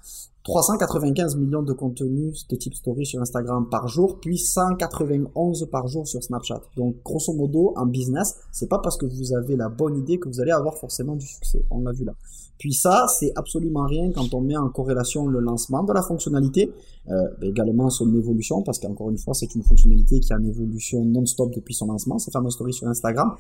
[0.46, 6.08] 395 millions de contenus de type story sur Instagram par jour, puis 191 par jour
[6.08, 6.62] sur Snapchat.
[6.78, 10.30] Donc, grosso modo, en business, c'est pas parce que vous avez la bonne idée que
[10.30, 11.66] vous allez avoir forcément du succès.
[11.72, 12.14] On l'a vu là.
[12.58, 16.72] Puis ça, c'est absolument rien quand on met en corrélation le lancement de la fonctionnalité,
[17.10, 21.04] euh, également son évolution, parce qu'encore une fois, c'est une fonctionnalité qui est en évolution
[21.04, 23.36] non-stop depuis son lancement, ces fameuses stories sur Instagram.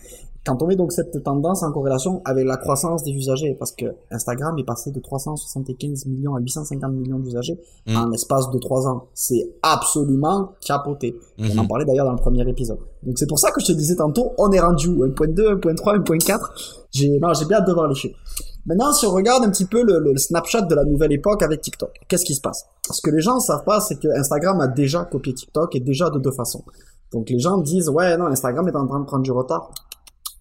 [0.45, 3.85] Quand on met donc cette tendance en corrélation avec la croissance des usagers, parce que
[4.11, 7.95] Instagram est passé de 375 millions à 850 millions d'usagers Mm.
[7.97, 11.15] en l'espace de trois ans, c'est absolument capoté.
[11.37, 11.59] On Mhm.
[11.59, 12.79] en parlait d'ailleurs dans le premier épisode.
[13.03, 15.93] Donc c'est pour ça que je te disais tantôt, on est rendu où 1.2, 1.3,
[15.95, 16.51] 1.4
[16.91, 18.17] J'ai non, j'ai bien hâte de voir les chiffres.
[18.65, 21.61] Maintenant, si on regarde un petit peu le, le Snapchat de la nouvelle époque avec
[21.61, 22.65] TikTok, qu'est-ce qui se passe?
[22.89, 25.79] Ce que les gens ne savent pas, c'est que Instagram a déjà copié TikTok et
[25.81, 26.63] déjà de deux façons.
[27.13, 29.69] Donc les gens disent ouais non Instagram est en train de prendre du retard.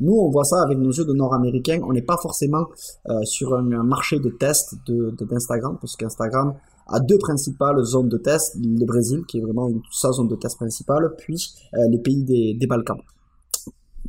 [0.01, 1.81] Nous, on voit ça avec nos yeux de Nord-Américains.
[1.87, 2.67] On n'est pas forcément
[3.09, 6.55] euh, sur un, un marché de test de de- d'Instagram, parce qu'Instagram
[6.89, 8.57] a deux principales zones de test.
[8.63, 11.37] Le Brésil, qui est vraiment une, sa zone de test principale, puis
[11.75, 12.99] euh, les pays des, des Balkans.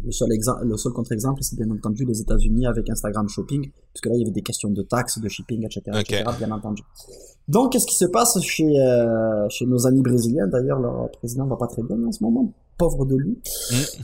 [0.04, 4.06] Le seul, exemple, le seul contre-exemple, c'est bien entendu les États-Unis avec Instagram Shopping, puisque
[4.08, 6.84] là, il y avait des questions de taxes, de shipping, etc., etc., bien entendu.
[7.48, 10.48] Donc, qu'est-ce qui se passe chez, euh, chez nos amis brésiliens?
[10.48, 13.40] D'ailleurs, leur président va pas très bien en ce moment, pauvre de lui.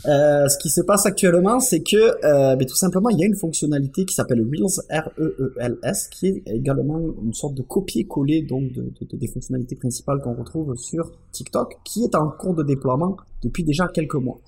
[0.07, 3.27] Euh, ce qui se passe actuellement, c'est que, euh, ben, tout simplement, il y a
[3.27, 8.81] une fonctionnalité qui s'appelle Reels, R-E-E-L-S, qui est également une sorte de copier-coller donc de,
[8.99, 13.17] de- de- des fonctionnalités principales qu'on retrouve sur TikTok, qui est en cours de déploiement
[13.43, 14.39] depuis déjà quelques mois.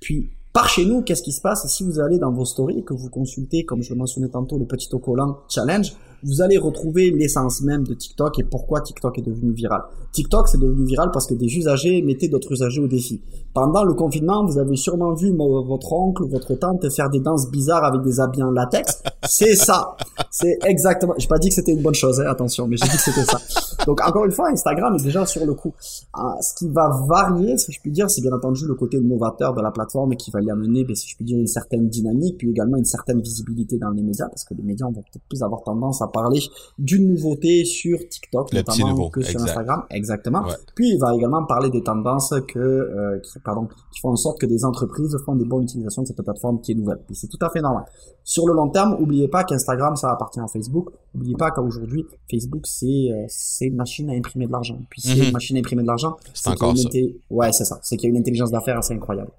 [0.00, 1.66] Puis, par chez nous, qu'est-ce qui se passe?
[1.66, 4.56] Si vous allez dans vos stories et que vous consultez, comme je le mentionnais tantôt,
[4.58, 9.22] le petit autocollant challenge, vous allez retrouver l'essence même de TikTok et pourquoi TikTok est
[9.22, 9.82] devenu viral.
[10.12, 13.20] TikTok, c'est devenu viral parce que des usagers mettaient d'autres usagers au défi.
[13.52, 17.84] Pendant le confinement, vous avez sûrement vu votre oncle, votre tante faire des danses bizarres
[17.84, 19.02] avec des habits en latex.
[19.28, 19.96] C'est ça.
[20.30, 21.14] C'est exactement.
[21.18, 23.24] J'ai pas dit que c'était une bonne chose, hein, attention, mais j'ai dit que c'était
[23.24, 23.38] ça.
[23.86, 25.72] Donc encore une fois, Instagram est déjà sur le coup.
[26.12, 29.54] Ah, ce qui va varier, si je puis dire, c'est bien entendu le côté novateur
[29.54, 32.38] de la plateforme qui va y amener, ben, si je puis dire, une certaine dynamique,
[32.38, 35.42] puis également une certaine visibilité dans les médias, parce que les médias vont peut-être plus
[35.42, 36.40] avoir tendance à parler
[36.78, 39.40] d'une nouveauté sur TikTok, Le notamment nouveau, que sur.
[39.40, 40.42] Instagram, exactement.
[40.42, 40.54] Ouais.
[40.74, 44.40] Puis il va également parler des tendances que, euh, qui, pardon, qui font en sorte
[44.40, 47.00] que des entreprises font des bonnes utilisations de cette plateforme qui est nouvelle.
[47.06, 47.84] Puis c'est tout à fait normal.
[48.24, 50.90] Sur le long terme, oubliez pas qu'Instagram ça appartient à Facebook.
[51.14, 53.26] Oubliez pas qu'aujourd'hui Facebook c'est euh,
[53.60, 54.78] une machine à imprimer de l'argent.
[54.90, 55.22] Puis c'est Mhm.
[55.24, 56.16] une machine à imprimer de l'argent.
[56.34, 56.88] C'est encore ça.
[56.88, 57.78] inté- Ouais, c'est ça.
[57.82, 59.30] C'est qu'il y a une intelligence d'affaires assez incroyable.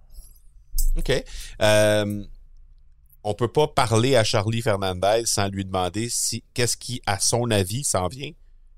[0.98, 1.24] OK.
[1.62, 2.24] Euh,
[3.24, 7.50] on peut pas parler à Charlie Fernandez sans lui demander si qu'est-ce qui, à son
[7.52, 8.32] avis, s'en vient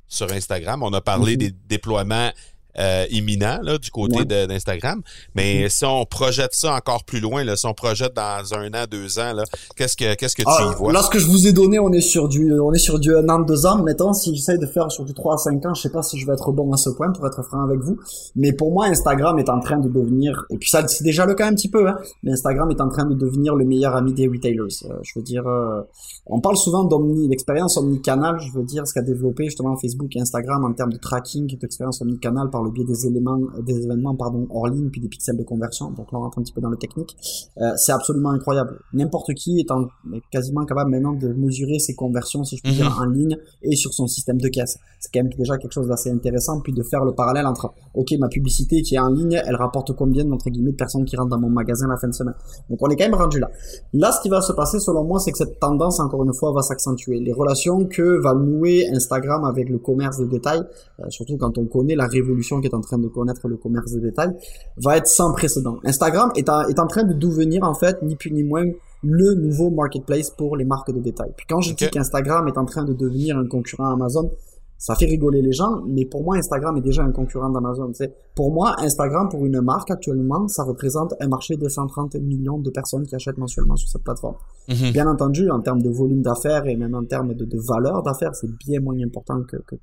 [0.08, 0.84] sur Instagram.
[0.84, 1.38] On a parlé Mhm.
[1.38, 2.32] des déploiements
[2.80, 4.48] euh, imminents là, du côté Ouais.
[4.48, 5.02] d'Instagram.
[5.36, 8.86] Mais si on projette ça encore plus loin, là, si on projette dans un an,
[8.90, 9.44] deux ans, là,
[9.76, 10.92] qu'est-ce que qu'est-ce que tu Ah, y vois?
[10.94, 13.16] là, ce que je vous ai donné, on est sur du, on est sur du
[13.16, 13.82] un an, deux ans.
[13.84, 16.18] Mettons, si j'essaye de faire sur du 3 à 5 ans, je sais pas si
[16.20, 17.98] je vais être bon à ce point, pour être franc avec vous.
[18.36, 21.34] Mais pour moi, Instagram est en train de devenir, et puis ça, c'est déjà le
[21.36, 24.14] cas un petit peu, hein, mais Instagram est en train de devenir le meilleur ami
[24.14, 24.58] des retailers.
[24.86, 25.82] Euh, je veux dire, euh,
[26.26, 30.20] on parle souvent d'omni, l'expérience omnicanal, je veux dire, ce qu'a développé justement Facebook et
[30.22, 34.48] Instagram en termes de tracking d'expérience omnicanal par le biais des éléments, des événements, pardon,
[34.50, 35.92] hors ligne, puis des pixels de conversion.
[35.92, 37.16] Donc là, on rentre un petit peu dans le technique.
[37.60, 38.80] Euh, c'est absolument incroyable.
[38.94, 42.72] N'importe qui est, en- est quasiment capable maintenant de mesurer ses conversions, si je puis
[42.72, 42.78] Mhm.
[42.78, 44.78] dire, en ligne et sur son système de caisse.
[45.00, 48.14] C'est quand même déjà quelque chose d'assez intéressant, puis de faire le parallèle entre, ok,
[48.20, 51.30] ma publicité qui est en ligne, elle rapporte combien, entre guillemets, de personnes qui rentrent
[51.30, 52.34] dans mon magasin la fin de semaine.
[52.70, 53.50] Donc on est quand même rendu là.
[53.94, 56.52] Là, ce qui va se passer, selon moi, c'est que cette tendance, encore une fois,
[56.52, 57.20] va s'accentuer.
[57.20, 60.60] Les relations que va nouer Instagram avec le commerce de détail,
[61.00, 63.92] euh, surtout quand on connaît la révolution qui est en train de connaître le commerce
[63.92, 64.30] de détail,
[64.78, 65.78] va être sans précédent.
[65.84, 68.66] Instagram est, en- est en train de devenir, en fait, ni plus ni moins,
[69.04, 71.32] le nouveau marketplace pour les marques de détail.
[71.38, 74.32] Puis quand je dis qu'Instagram est en train de devenir un concurrent Amazon,
[74.80, 77.92] ça fait rigoler les gens, mais pour moi, Instagram est déjà un concurrent d'Amazon.
[78.36, 82.70] Pour moi, Instagram, pour une marque actuellement, ça représente un marché de 130 millions de
[82.70, 84.36] personnes qui achètent mensuellement sur cette plateforme.
[84.70, 84.92] Mhm.
[84.94, 88.36] Bien entendu, en termes de volume d'affaires et même en termes de, de valeur d'affaires,
[88.36, 89.76] c'est bien moins important que, que,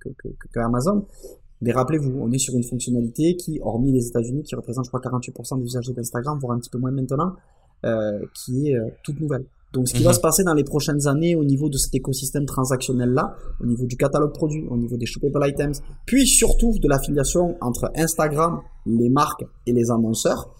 [0.52, 1.04] que Amazon.
[1.64, 5.00] Mais rappelez-vous, on est sur une fonctionnalité qui, hormis les États-Unis, qui représente, je crois,
[5.00, 7.32] 48% des usagers d'Instagram, voire un petit peu moins maintenant,
[7.84, 9.44] euh, qui est euh, toute nouvelle.
[9.72, 10.06] Donc, ce qui Mhm.
[10.06, 13.86] va se passer dans les prochaines années au niveau de cet écosystème transactionnel-là, au niveau
[13.86, 19.08] du catalogue produit, au niveau des shoppable items, puis surtout de l'affiliation entre Instagram, les
[19.08, 20.54] marques et les annonceurs,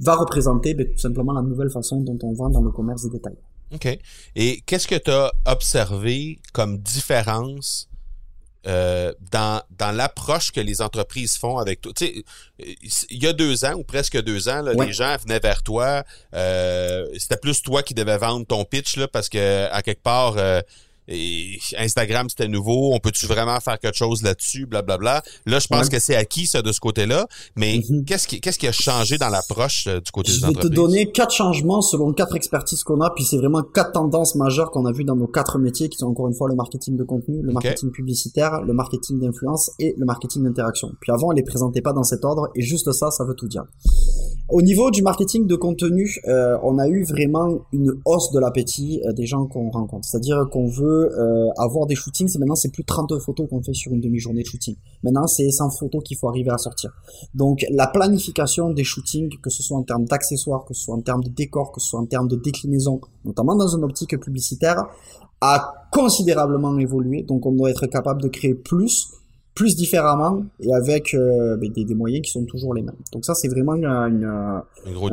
[0.00, 3.10] va représenter ben, tout simplement la nouvelle façon dont on vend dans le commerce de
[3.10, 3.36] détail.
[3.74, 3.98] OK.
[4.36, 7.88] Et qu'est-ce que tu as observé comme différence
[8.66, 11.92] euh, dans, dans l'approche que les entreprises font avec toi.
[11.96, 12.24] Tu sais,
[13.08, 16.02] il y a deux ans ou presque deux ans, là, les gens venaient vers toi.
[16.34, 20.36] Euh, c'était plus toi qui devais vendre ton pitch là, parce que à quelque part,
[20.38, 20.60] euh,
[21.08, 22.92] et Instagram, c'était nouveau.
[22.92, 25.22] On peut-tu vraiment faire quelque chose là-dessus, blablabla.
[25.46, 27.26] Là, je pense que c'est acquis, ça, de ce côté-là.
[27.56, 28.04] Mais mhm.
[28.04, 30.62] qu'est-ce qui, qu'est-ce qui a changé dans l'approche euh, du côté des entreprises?
[30.62, 33.92] Je vais te donner quatre changements selon quatre expertises qu'on a, puis c'est vraiment quatre
[33.92, 36.54] tendances majeures qu'on a vues dans nos quatre métiers, qui sont encore une fois le
[36.54, 40.92] marketing de contenu, le marketing publicitaire, le marketing d'influence et le marketing d'interaction.
[41.00, 43.48] Puis avant, on les présentait pas dans cet ordre, et juste ça, ça veut tout
[43.48, 43.64] dire.
[44.50, 49.02] Au niveau du marketing de contenu, euh, on a eu vraiment une hausse de l'appétit
[49.04, 50.08] euh, des gens qu'on rencontre.
[50.08, 53.92] C'est-à-dire qu'on veut euh, avoir des shootings, maintenant c'est plus 30 photos qu'on fait sur
[53.92, 54.76] une demi-journée de shooting.
[55.02, 56.92] Maintenant c'est 100 photos qu'il faut arriver à sortir.
[57.34, 61.02] Donc la planification des shootings, que ce soit en termes d'accessoires, que ce soit en
[61.02, 64.86] termes de décor, que ce soit en termes de déclinaison, notamment dans une optique publicitaire,
[65.42, 67.22] a considérablement évolué.
[67.22, 69.08] Donc on doit être capable de créer plus
[69.58, 72.94] plus différemment et avec euh, ben, des, des, moyens qui sont toujours les mêmes.
[73.12, 74.64] Donc ça, c'est vraiment une, un,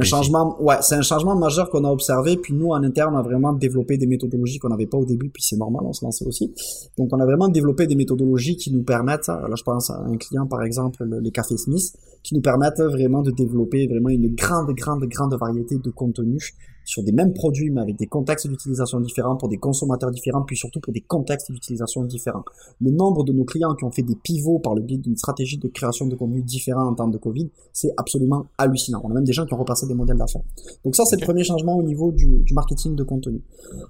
[0.01, 0.55] changement.
[0.61, 2.37] Ouais, c'est un changement majeur qu'on a observé.
[2.37, 5.29] Puis nous, en interne, on a vraiment développé des méthodologies qu'on n'avait pas au début.
[5.29, 6.53] Puis c'est normal, on se lançait aussi.
[6.95, 9.29] Donc on a vraiment développé des méthodologies qui nous permettent.
[9.29, 13.23] Là, je pense à un client, par exemple, les cafés Smith, qui nous permettent vraiment
[13.23, 16.53] de développer vraiment une grande, grande, grande variété de contenus
[16.85, 20.55] sur des mêmes produits, mais avec des contextes d'utilisation différents, pour des consommateurs différents, puis
[20.55, 22.45] surtout pour des contextes d'utilisation différents.
[22.79, 25.57] Le nombre de nos clients qui ont fait des pivots par le biais d'une stratégie
[25.57, 29.01] de création de contenu différent en temps de Covid, c'est absolument hallucinant.
[29.03, 30.43] On a même des gens qui ont repassé des modèles d'affaires.
[30.83, 33.41] Donc ça, c'est le premier changement au niveau du, du marketing de contenu.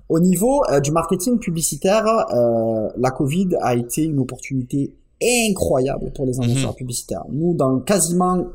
[0.10, 6.26] Au niveau euh, du marketing publicitaire, euh, la Covid a été une opportunité incroyable pour
[6.26, 6.76] les annonceurs mhm.
[6.76, 7.24] publicitaires.
[7.32, 8.46] Nous, dans quasiment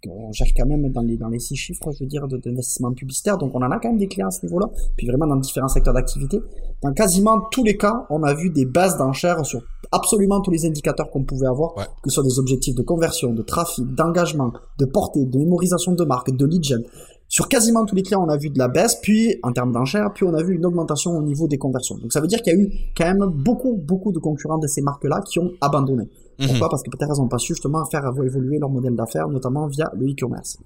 [0.00, 2.92] puis on cherche quand même dans les, dans les six chiffres, je veux dire, d'investissement
[2.92, 3.38] publicitaire.
[3.38, 4.66] Donc on en a quand même des clients à ce niveau-là.
[4.96, 6.40] Puis vraiment dans différents secteurs d'activité.
[6.82, 10.66] Dans quasiment tous les cas, on a vu des bases d'enchères sur absolument tous les
[10.66, 14.84] indicateurs qu'on pouvait avoir, que ce soit des objectifs de conversion, de trafic, d'engagement, de
[14.84, 16.84] portée, de mémorisation de marque, de lead gen.
[17.40, 20.12] Sur quasiment tous les clients, on a vu de la baisse, puis en termes d'enchères,
[20.12, 21.96] puis on a vu une augmentation au niveau des conversions.
[21.96, 24.66] Donc ça veut dire qu'il y a eu quand même beaucoup, beaucoup de concurrents de
[24.66, 26.06] ces marques-là qui ont abandonné.
[26.38, 26.48] Mhm.
[26.48, 26.68] Pourquoi?
[26.68, 29.90] Parce que peut-être elles n'ont pas su justement faire évoluer leur modèle d'affaires, notamment via
[29.98, 30.58] le e-commerce.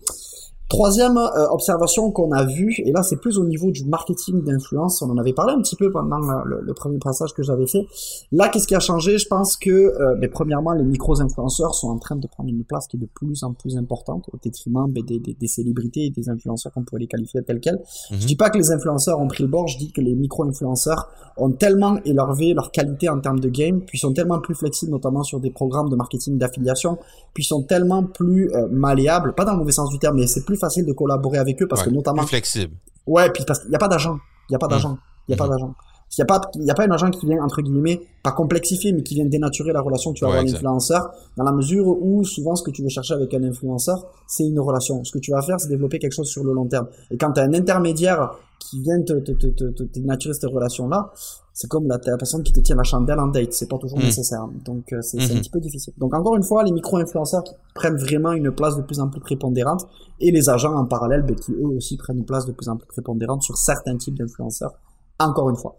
[0.69, 5.03] Troisième euh, observation qu'on a vue, et là c'est plus au niveau du marketing d'influence,
[5.03, 7.87] on en avait parlé un petit peu pendant le, premier passage que j'avais fait.
[8.33, 9.17] Là, qu'est-ce qui a changé?
[9.19, 12.89] Je pense que, euh, ben, premièrement, les micros-influenceurs sont en train de prendre une place
[12.89, 16.11] qui est de plus en plus importante au détriment ben, des, des, des, célébrités et
[16.11, 17.81] des influenceurs qu'on pourrait les qualifier tels quels.
[18.11, 20.15] Je Je dis pas que les influenceurs ont pris le bord, je dis que les
[20.15, 24.93] micro-influenceurs ont tellement élevé leur qualité en termes de game, puis sont tellement plus flexibles,
[24.93, 26.99] notamment sur des programmes de marketing d'affiliation,
[27.35, 30.45] puis sont tellement plus euh, malléables, pas dans le mauvais sens du terme, mais c'est
[30.45, 32.23] plus facile de collaborer avec eux parce que notamment.
[32.23, 32.75] Plus flexible.
[33.07, 34.19] Ouais, puis parce qu'il n'y a pas d'agent.
[34.49, 34.99] Il n'y a pas d'agent.
[35.29, 35.75] Il n'y a pas d'agent.
[36.17, 38.31] Il n'y a pas, il y a pas un agent qui vient, entre guillemets, pas
[38.31, 41.51] complexifier, mais qui vient dénaturer la relation que tu vas avoir avec l'influenceur, dans la
[41.51, 45.03] mesure où, souvent, ce que tu veux chercher avec un influenceur, c'est une relation.
[45.03, 46.87] Ce que tu vas faire, c'est développer quelque chose sur le long terme.
[47.11, 51.13] Et quand tu as un intermédiaire qui vient te, te, te, te, dénaturer cette relation-là,
[51.55, 54.01] c'est comme la, la, personne qui te tient la chandelle en date, c'est pas toujours
[54.01, 54.03] mm.
[54.03, 54.47] nécessaire.
[54.65, 55.39] Donc euh, c'est un mm-hmm.
[55.39, 55.95] petit peu difficile.
[55.99, 59.21] Donc encore une fois, les micro-influenceurs qui prennent vraiment une place de plus en plus
[59.21, 59.87] prépondérante
[60.21, 62.77] et les agents en parallèle ben, qui eux aussi prennent une place de plus en
[62.77, 64.75] plus prépondérante sur certains types d'influenceurs.
[65.21, 65.77] Encore une fois.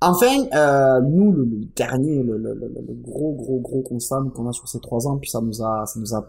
[0.00, 1.46] Enfin, euh, nous, le,
[1.76, 5.30] dernier, le, le, le, gros, gros, gros constat qu'on a sur ces trois ans, puis
[5.30, 6.26] ça nous a, ça nous a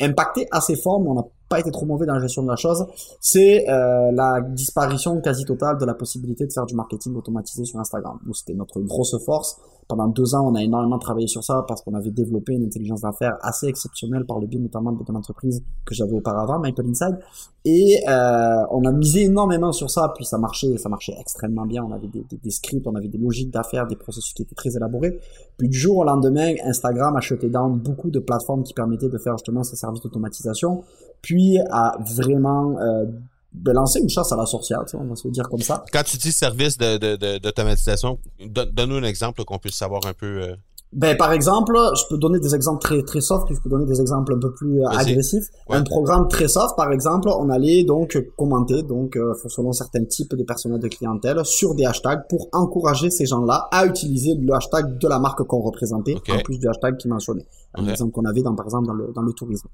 [0.00, 2.56] impacté assez fort, mais on n'a pas été trop mauvais dans la gestion de la
[2.56, 2.86] chose,
[3.20, 7.78] c'est euh, la disparition quasi totale de la possibilité de faire du marketing automatisé sur
[7.78, 8.18] Instagram.
[8.26, 9.56] Nous, c'était notre grosse force.
[9.88, 13.02] Pendant deux ans, on a énormément travaillé sur ça parce qu'on avait développé une intelligence
[13.02, 17.18] d'affaires assez exceptionnelle par le biais notamment de l'entreprise que j'avais auparavant, Maple Inside.
[17.64, 21.84] Et euh, on a misé énormément sur ça, puis ça marchait, ça marchait extrêmement bien.
[21.84, 25.18] On avait des, scripts, on avait des logiques d'affaires, des processus qui étaient très élaborés.
[25.58, 29.18] Puis du jour au lendemain, Instagram a jeté down beaucoup de plateformes qui permettaient de
[29.18, 30.82] faire justement ces services d'automatisation
[31.26, 33.06] puis à vraiment euh,
[33.52, 35.84] de lancer une chasse à la sorcière, on va se dire comme ça.
[35.92, 40.42] Quand tu dis service d'automatisation, de, donne-nous un exemple qu'on puisse savoir un peu.
[40.42, 40.56] Euh...
[40.92, 43.84] Ben, par exemple, je peux donner des exemples très très soft, puis je peux donner
[43.84, 45.46] des exemples un peu plus euh, agressifs.
[45.68, 50.34] Un programme très soft, par exemple, on allait donc commenter, donc euh, selon certains types
[50.34, 54.98] de personnels de clientèle, sur des hashtags pour encourager ces gens-là à utiliser le hashtag
[54.98, 57.46] de la marque qu'on représentait, en plus du hashtag qui mentionnait.
[57.74, 59.68] Un exemple qu'on avait dans, par exemple dans le, dans le tourisme.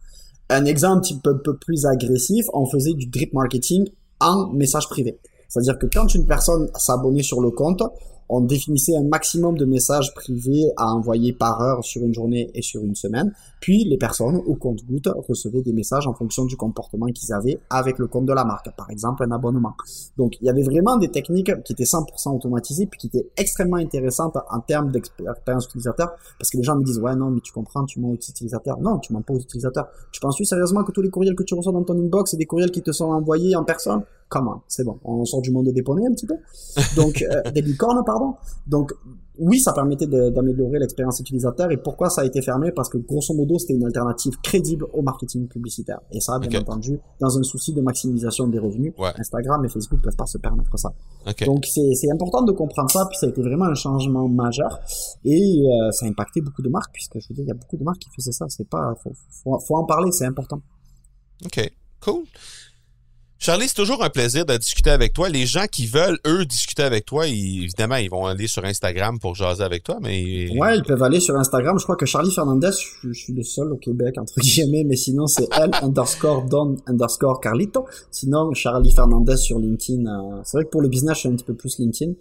[0.48, 3.88] Un exemple un peu, peu plus agressif, on faisait du drip marketing
[4.20, 5.18] en message privé.
[5.48, 7.82] C'est-à-dire que quand une personne s'abonnait sur le compte,
[8.28, 12.62] on définissait un maximum de messages privés à envoyer par heure sur une journée et
[12.62, 13.32] sur une semaine.
[13.62, 17.60] Puis les personnes au compte goutte recevaient des messages en fonction du comportement qu'ils avaient
[17.70, 19.74] avec le compte de la marque, par exemple un abonnement.
[20.18, 23.76] Donc il y avait vraiment des techniques qui étaient 100% automatisées puis qui étaient extrêmement
[23.76, 27.52] intéressantes en termes d'expérience utilisateur parce que les gens me disent ouais non mais tu
[27.52, 28.80] comprends tu mens aux utilisateurs.
[28.80, 29.86] Non tu mens pas aux utilisateurs.
[30.10, 32.46] Tu penses sérieusement que tous les courriels que tu reçois dans ton inbox c'est des
[32.46, 34.02] courriels qui te sont envoyés en personne?
[34.32, 34.62] Comment?
[34.66, 36.36] C'est bon, on sort du monde des poneys un petit peu.
[36.96, 38.34] Donc, euh, des licornes, pardon.
[38.66, 38.94] Donc,
[39.42, 41.70] oui, ça permettait d'améliorer l'expérience utilisateur.
[41.72, 42.70] Et pourquoi ça a été fermé?
[42.70, 46.00] Parce que grosso modo, c'était une alternative crédible au marketing publicitaire.
[46.12, 50.16] Et ça, bien entendu, dans un souci de maximisation des revenus, Instagram et Facebook peuvent
[50.16, 50.92] pas se permettre ça.
[51.44, 53.04] Donc, c'est important de comprendre ça.
[53.08, 54.78] Puis ça a été vraiment un changement majeur.
[55.24, 57.54] Et euh, ça a impacté beaucoup de marques, puisque je veux dire, il y a
[57.54, 58.46] beaucoup de marques qui faisaient ça.
[58.48, 59.12] C'est pas, faut,
[59.42, 60.60] faut, faut en parler, c'est important.
[61.44, 62.24] OK, cool.
[63.42, 65.28] Charlie, c'est toujours un plaisir de discuter avec toi.
[65.28, 69.34] Les gens qui veulent, eux, discuter avec toi, évidemment, ils vont aller sur Instagram pour
[69.34, 70.56] jaser avec toi, mais...
[70.56, 71.76] Ouais, ils peuvent aller sur Instagram.
[71.76, 72.70] Je crois que Charlie Fernandez,
[73.02, 77.40] je, suis le seul au Québec, entre guillemets, mais sinon, c'est L underscore Don underscore
[77.40, 77.84] Carlito.
[78.12, 80.06] Sinon, Charlie Fernandez sur LinkedIn.
[80.06, 82.12] Euh, c'est vrai que pour le business, je suis un petit peu plus LinkedIn.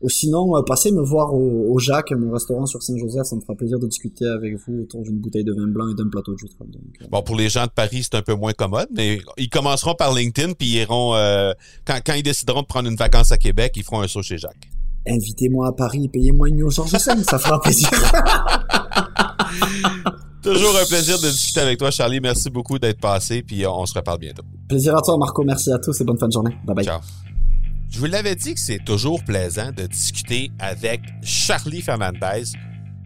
[0.00, 3.24] Ou sinon, euh, passez me voir au, au, Jacques, mon restaurant sur Saint-Joseph.
[3.24, 5.94] Ça me fera plaisir de discuter avec vous autour d'une bouteille de vin blanc et
[5.94, 7.06] d'un plateau de jus euh.
[7.10, 10.12] Bon, pour les gens de Paris, c'est un peu moins commode, mais ils commenceront par
[10.12, 11.52] LinkedIn, puis ils iront, euh,
[11.86, 14.38] quand, quand ils décideront de prendre une vacance à Québec, ils feront un saut chez
[14.38, 14.68] Jacques.
[15.06, 17.90] Invitez-moi à Paris, payez-moi une nuit au Georges ça fera plaisir.
[20.42, 22.20] Toujours un plaisir de discuter avec toi, Charlie.
[22.20, 24.42] Merci beaucoup d'être passé, puis on se reparle bientôt.
[24.68, 25.42] Plaisir à toi, Marco.
[25.42, 26.54] Merci à tous et bonne fin de journée.
[26.66, 26.84] Bye bye.
[26.84, 27.00] Ciao.
[27.94, 32.42] Je vous l'avais dit que c'est toujours plaisant de discuter avec Charlie Fernandez.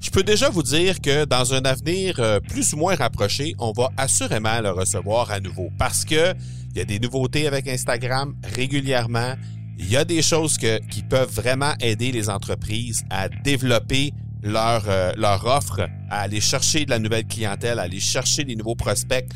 [0.01, 3.73] Je peux déjà vous dire que dans un avenir euh, plus ou moins rapproché, on
[3.73, 6.33] va assurément le recevoir à nouveau parce que
[6.71, 9.35] il y a des nouveautés avec Instagram régulièrement.
[9.79, 15.13] Il y a des choses qui peuvent vraiment aider les entreprises à développer leur, euh,
[15.19, 19.29] leur offre, à aller chercher de la nouvelle clientèle, à aller chercher des nouveaux prospects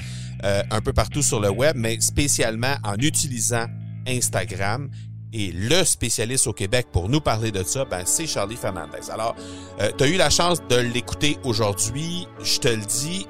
[0.44, 3.66] euh, un peu partout sur le web, mais spécialement en utilisant
[4.08, 4.88] Instagram.
[5.34, 9.10] Et le spécialiste au Québec pour nous parler de ça, ben, c'est Charlie Fernandez.
[9.10, 9.34] Alors,
[9.80, 12.26] euh, tu as eu la chance de l'écouter aujourd'hui.
[12.42, 13.26] Je te le dis,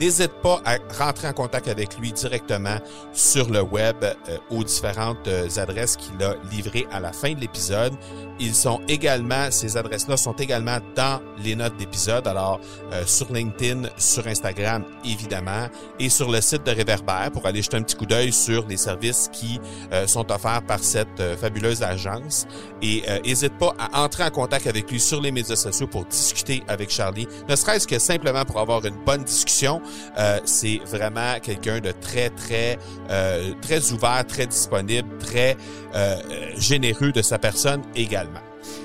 [0.00, 2.78] n'hésite pas à rentrer en contact avec lui directement
[3.12, 7.40] sur le web euh, aux différentes euh, adresses qu'il a livrées à la fin de
[7.40, 7.92] l'épisode.
[8.38, 12.26] Ils sont également, ces adresses-là sont également dans les notes d'épisode.
[12.26, 12.58] Alors,
[12.92, 17.76] euh, sur LinkedIn, sur Instagram, évidemment, et sur le site de Réverbère pour aller jeter
[17.76, 19.60] un petit coup d'œil sur les services qui
[20.06, 22.46] sont offerts par cette fabuleuse agence.
[22.80, 26.62] Et n'hésite pas à entrer en contact avec lui sur les médias sociaux pour discuter
[26.68, 29.82] avec Charlie, ne serait-ce que simplement pour avoir une bonne discussion.
[30.18, 32.78] Euh, c'est vraiment quelqu'un de très, très,
[33.10, 35.56] euh, très ouvert, très disponible, très
[35.94, 36.16] euh,
[36.56, 38.40] généreux de sa personne également.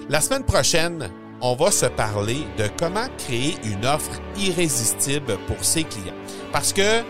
[0.10, 1.10] La semaine prochaine,
[1.42, 6.14] on va se parler de comment créer une offre irrésistible pour ses clients.
[6.52, 7.04] Parce que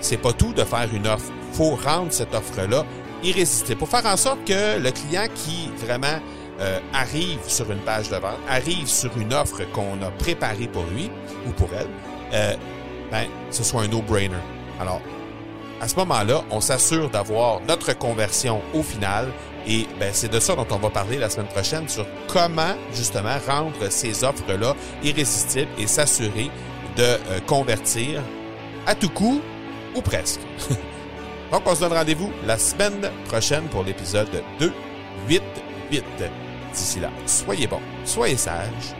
[0.00, 1.30] c'est pas tout de faire une offre.
[1.52, 2.84] Faut rendre cette offre-là
[3.22, 6.20] irrésistible pour faire en sorte que le client qui vraiment
[6.92, 11.10] arrive sur une page de vente, arrive sur une offre qu'on a préparée pour lui
[11.46, 12.58] ou pour elle,
[13.10, 14.36] ben, ce soit un no-brainer.
[14.80, 15.00] Alors,
[15.80, 19.28] à ce moment-là, on s'assure d'avoir notre conversion au final
[19.66, 23.36] et ben, c'est de ça dont on va parler la semaine prochaine sur comment justement
[23.46, 26.50] rendre ces offres-là irrésistibles et s'assurer
[26.96, 28.22] de euh, convertir
[28.86, 29.40] à tout coup
[29.94, 30.40] ou presque.
[31.52, 34.72] Donc, on se donne rendez-vous la semaine prochaine pour l'épisode 2,
[35.28, 35.42] 8,
[35.90, 36.04] 8.
[36.72, 38.94] D'ici là, soyez bons, soyez sages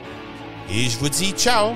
[0.68, 1.74] et je vous dis ciao!